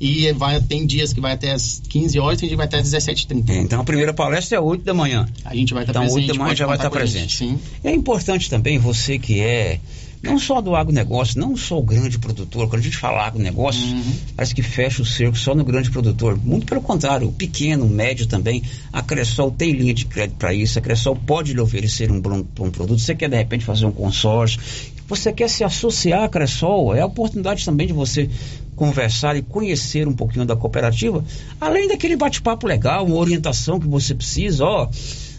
[0.00, 2.78] e vai, tem dias que vai até as 15 horas, tem dia que vai até
[2.78, 3.48] as 17h30.
[3.48, 5.28] É, então a primeira palestra é 8 da manhã.
[5.44, 6.24] A gente vai estar então, presente.
[6.24, 7.36] Então 8 da manhã já vai estar presente.
[7.36, 7.60] Sim.
[7.84, 9.78] É importante também você que é
[10.22, 12.68] não só do agronegócio, não só o grande produtor.
[12.68, 14.14] Quando a gente fala agronegócio, uhum.
[14.36, 16.38] parece que fecha o cerco só no grande produtor.
[16.42, 18.62] Muito pelo contrário, o pequeno, o médio também.
[18.92, 20.78] A Cressol tem linha de crédito para isso.
[20.78, 23.00] A Cressol pode lhe oferecer um bom, bom produto.
[23.00, 24.60] Você quer, de repente, fazer um consórcio,
[25.08, 28.30] você quer se associar à Cressol, é a oportunidade também de você
[28.76, 31.24] conversar e conhecer um pouquinho da cooperativa,
[31.60, 34.88] além daquele bate-papo legal, uma orientação que você precisa, ó,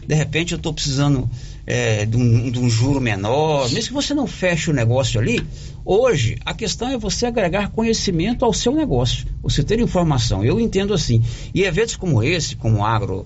[0.08, 1.30] de repente eu estou precisando
[1.66, 5.46] é, de, um, de um juro menor, mesmo que você não feche o negócio ali,
[5.86, 10.44] hoje a questão é você agregar conhecimento ao seu negócio, você ter informação.
[10.44, 11.22] Eu entendo assim.
[11.54, 13.26] E eventos como esse, como o Agro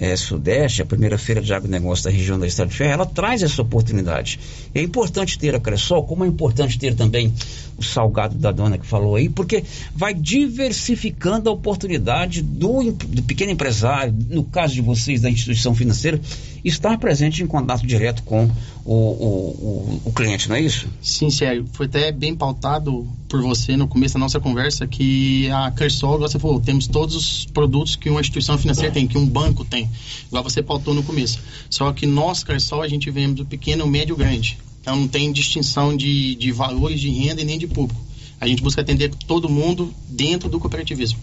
[0.00, 3.42] é, Sudeste, a primeira feira de agronegócio da região da Estrada de Ferro, ela traz
[3.42, 4.40] essa oportunidade.
[4.74, 7.30] É importante ter a Cressol, como é importante ter também
[7.76, 9.62] o salgado da dona que falou aí, porque
[9.94, 16.18] vai diversificando a oportunidade do, do pequeno empresário, no caso de vocês, da instituição financeira,
[16.64, 18.50] estar presente em contato direto com
[18.84, 20.88] o, o, o, cliente, não é isso?
[21.02, 21.66] Sim, sério.
[21.72, 26.38] Foi até bem pautado por você no começo da nossa conversa que a Kersol, você
[26.38, 29.88] falou, temos todos os produtos que uma instituição financeira tem, que um banco tem,
[30.26, 31.40] igual você pautou no começo.
[31.68, 34.58] Só que nós, Kersol, a gente vemos do pequeno, médio grande.
[34.80, 38.00] Então não tem distinção de, de valores de renda e nem de público.
[38.40, 41.18] A gente busca atender todo mundo dentro do cooperativismo.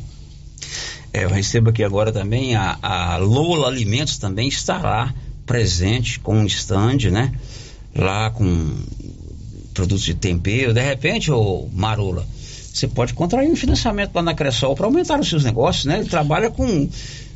[1.11, 5.13] É, eu recebo aqui agora também a, a Lola Alimentos também estará
[5.47, 7.31] presente com um stand, né?
[7.95, 8.75] Lá com
[9.73, 10.73] produtos de tempero.
[10.73, 12.27] De repente, ô Marula,
[12.71, 15.99] você pode contrair um financiamento lá na Cressol para aumentar os seus negócios, né?
[15.99, 16.87] Ele trabalha com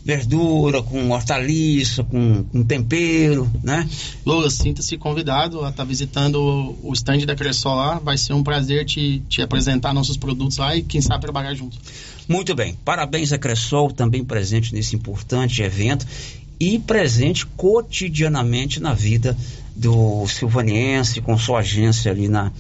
[0.04, 3.88] verdura, com hortaliça, com, com tempero, né?
[4.26, 8.00] Lula, sinta-se convidado a estar tá visitando o stand da Cressol lá.
[8.00, 11.78] Vai ser um prazer te, te apresentar nossos produtos lá e quem sabe trabalhar junto.
[12.28, 12.78] Muito bem.
[12.86, 16.06] Parabéns a Cressol, também presente nesse importante evento
[16.62, 19.36] e presente cotidianamente na vida
[19.76, 22.52] do silvaniense, com sua agência ali na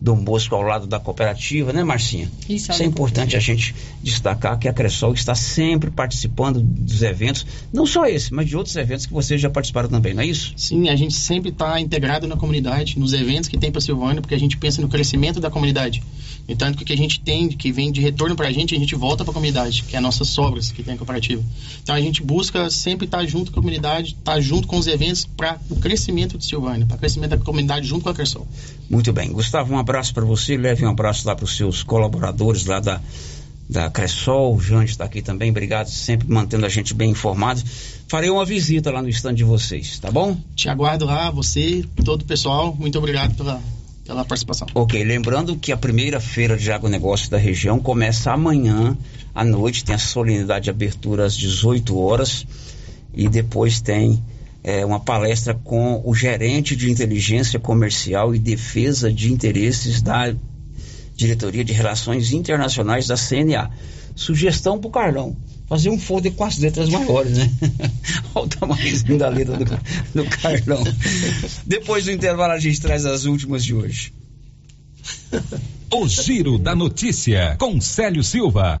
[0.00, 2.30] Dom Bosco ao lado da cooperativa, né, Marcinha?
[2.48, 7.44] Isso, Isso é importante a gente destacar que a Cressol está sempre participando dos eventos,
[7.72, 10.52] não só esse, mas de outros eventos que vocês já participaram também, não é isso?
[10.56, 14.36] Sim, a gente sempre está integrado na comunidade, nos eventos que tem para Silvânia, porque
[14.36, 16.00] a gente pensa no crescimento da comunidade.
[16.48, 18.74] E tanto que o que a gente tem, que vem de retorno para a gente,
[18.74, 21.42] a gente volta para a comunidade, que é a nossas sobras que tem a cooperativa.
[21.82, 24.78] Então a gente busca sempre estar tá junto com a comunidade, estar tá junto com
[24.78, 28.14] os eventos para o crescimento de Silvânia, para o crescimento da comunidade junto com a
[28.14, 28.48] Cressol.
[28.88, 29.30] Muito bem.
[29.30, 32.98] Gustavo, um abraço para você, leve um abraço lá para os seus colaboradores lá da,
[33.68, 37.62] da Cressol, o Jante está aqui também, obrigado, sempre mantendo a gente bem informado.
[38.08, 40.34] Farei uma visita lá no stand de vocês, tá bom?
[40.56, 43.60] Te aguardo lá, você, todo o pessoal, muito obrigado pela,
[44.08, 44.66] pela participação.
[44.74, 48.96] Ok, lembrando que a primeira feira de agronegócio da região começa amanhã
[49.34, 52.46] à noite, tem a solenidade de abertura às 18 horas
[53.12, 54.20] e depois tem
[54.64, 60.34] é, uma palestra com o gerente de inteligência comercial e defesa de interesses da
[61.14, 63.70] Diretoria de Relações Internacionais da CNA.
[64.18, 65.36] Sugestão para o Carlão
[65.68, 67.50] fazer um folder com as letras maiores, né?
[68.34, 70.82] Olha o tamanho da letra do, do Carlão.
[71.64, 74.12] Depois do intervalo, a gente traz as últimas de hoje.
[75.92, 78.80] O Giro da Notícia, com Célio Silva.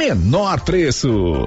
[0.00, 1.46] menor preço.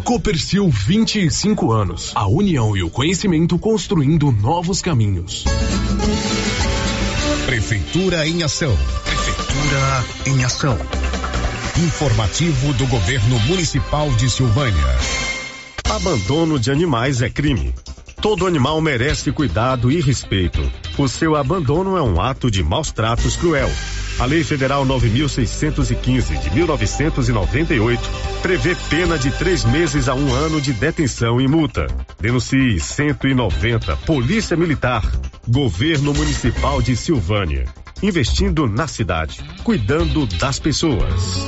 [0.03, 2.11] Copercil 25 anos.
[2.15, 5.45] A união e o conhecimento construindo novos caminhos.
[7.45, 8.75] Prefeitura em ação.
[9.03, 10.77] Prefeitura em ação.
[11.77, 14.97] Informativo do Governo Municipal de Silvânia.
[15.89, 17.73] Abandono de animais é crime.
[18.21, 20.61] Todo animal merece cuidado e respeito.
[20.95, 23.69] O seu abandono é um ato de maus tratos cruel.
[24.19, 28.09] A Lei Federal 9615 de 1998
[28.43, 31.87] prevê pena de três meses a um ano de detenção e multa.
[32.19, 35.03] Denuncie 190 Polícia Militar,
[35.47, 37.65] Governo Municipal de Silvânia.
[38.03, 41.47] Investindo na cidade, cuidando das pessoas.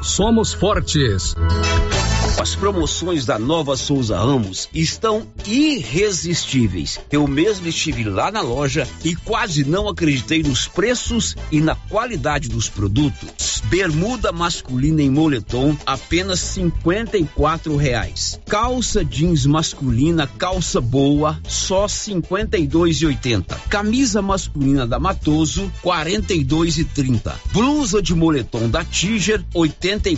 [0.01, 1.35] somos fortes.
[2.41, 6.99] As promoções da Nova Souza Ramos estão irresistíveis.
[7.11, 12.49] Eu mesmo estive lá na loja e quase não acreditei nos preços e na qualidade
[12.49, 13.61] dos produtos.
[13.65, 17.27] Bermuda masculina em moletom apenas cinquenta e
[17.77, 18.39] reais.
[18.47, 22.67] Calça jeans masculina calça boa só cinquenta e.
[23.69, 26.43] Camisa masculina da Matoso quarenta e.
[27.53, 30.17] Blusa de moletom da Tiger oitenta e.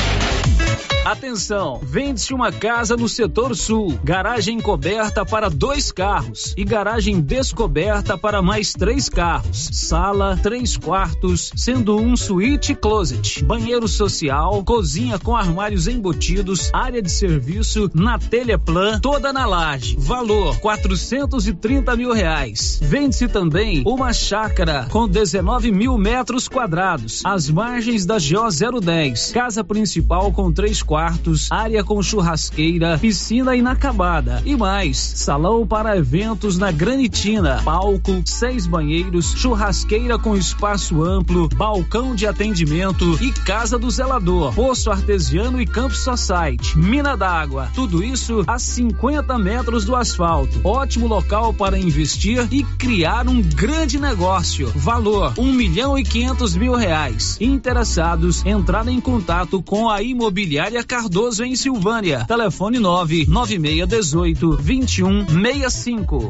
[1.03, 1.81] Atenção!
[1.81, 8.39] Vende-se uma casa no setor sul, garagem coberta para dois carros e garagem descoberta para
[8.39, 9.69] mais três carros.
[9.73, 17.09] Sala, três quartos, sendo um suíte closet, banheiro social, cozinha com armários embutidos, área de
[17.09, 19.95] serviço na telha plan, toda na laje.
[19.97, 22.79] Valor: 430 mil reais.
[22.79, 29.31] Vende-se também uma chácara com 19 mil metros quadrados, às margens da GO 010.
[29.31, 30.90] Casa principal com três quartos,
[31.49, 39.33] área com churrasqueira, piscina inacabada e mais, salão para eventos na Granitina, palco, seis banheiros,
[39.35, 45.95] churrasqueira com espaço amplo, balcão de atendimento e casa do zelador, poço artesiano e campo
[45.95, 50.59] society, mina d'água, tudo isso a 50 metros do asfalto.
[50.63, 54.71] Ótimo local para investir e criar um grande negócio.
[54.75, 57.37] Valor um milhão e quinhentos mil reais.
[57.39, 62.25] Interessados entrar em contato com a imobiliária Cardoso em Silvânia.
[62.27, 66.29] Telefone 99618 2165.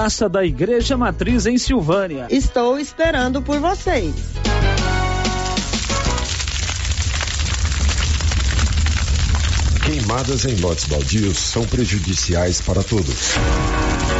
[0.01, 2.25] Praça da Igreja Matriz em Silvânia.
[2.27, 4.15] Estou esperando por vocês.
[9.85, 13.35] Queimadas em lotes baldios são prejudiciais para todos.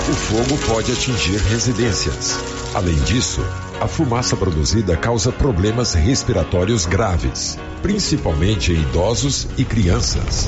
[0.07, 2.37] O fogo pode atingir residências.
[2.75, 3.41] Além disso,
[3.81, 10.47] a fumaça produzida causa problemas respiratórios graves, principalmente em idosos e crianças.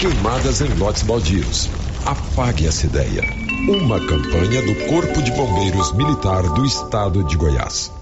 [0.00, 1.68] Queimadas em lotes baldios.
[2.06, 3.47] Apague essa ideia.
[3.66, 7.92] Uma campanha do Corpo de Bombeiros Militar do Estado de Goiás.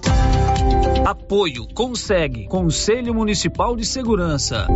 [1.03, 4.67] Apoio consegue Conselho Municipal de Segurança.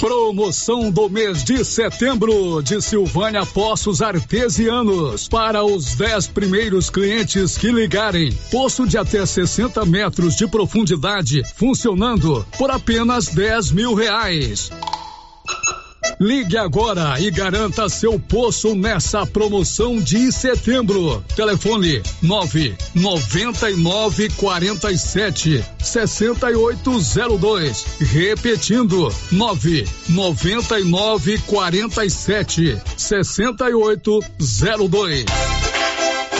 [0.00, 5.28] Promoção do mês de setembro de Silvânia Poços Artesianos.
[5.28, 12.44] Para os 10 primeiros clientes que ligarem, poço de até 60 metros de profundidade, funcionando
[12.56, 14.70] por apenas 10 mil reais.
[16.20, 21.24] Ligue agora e garanta seu poço nessa promoção de setembro.
[21.34, 27.86] Telefone 9 99 47 6802.
[28.00, 35.79] Repetindo 9 99 47 6802.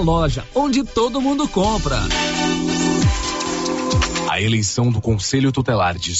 [0.00, 1.96] loja onde todo mundo compra.
[4.28, 6.14] A eleição do Conselho Tutelar de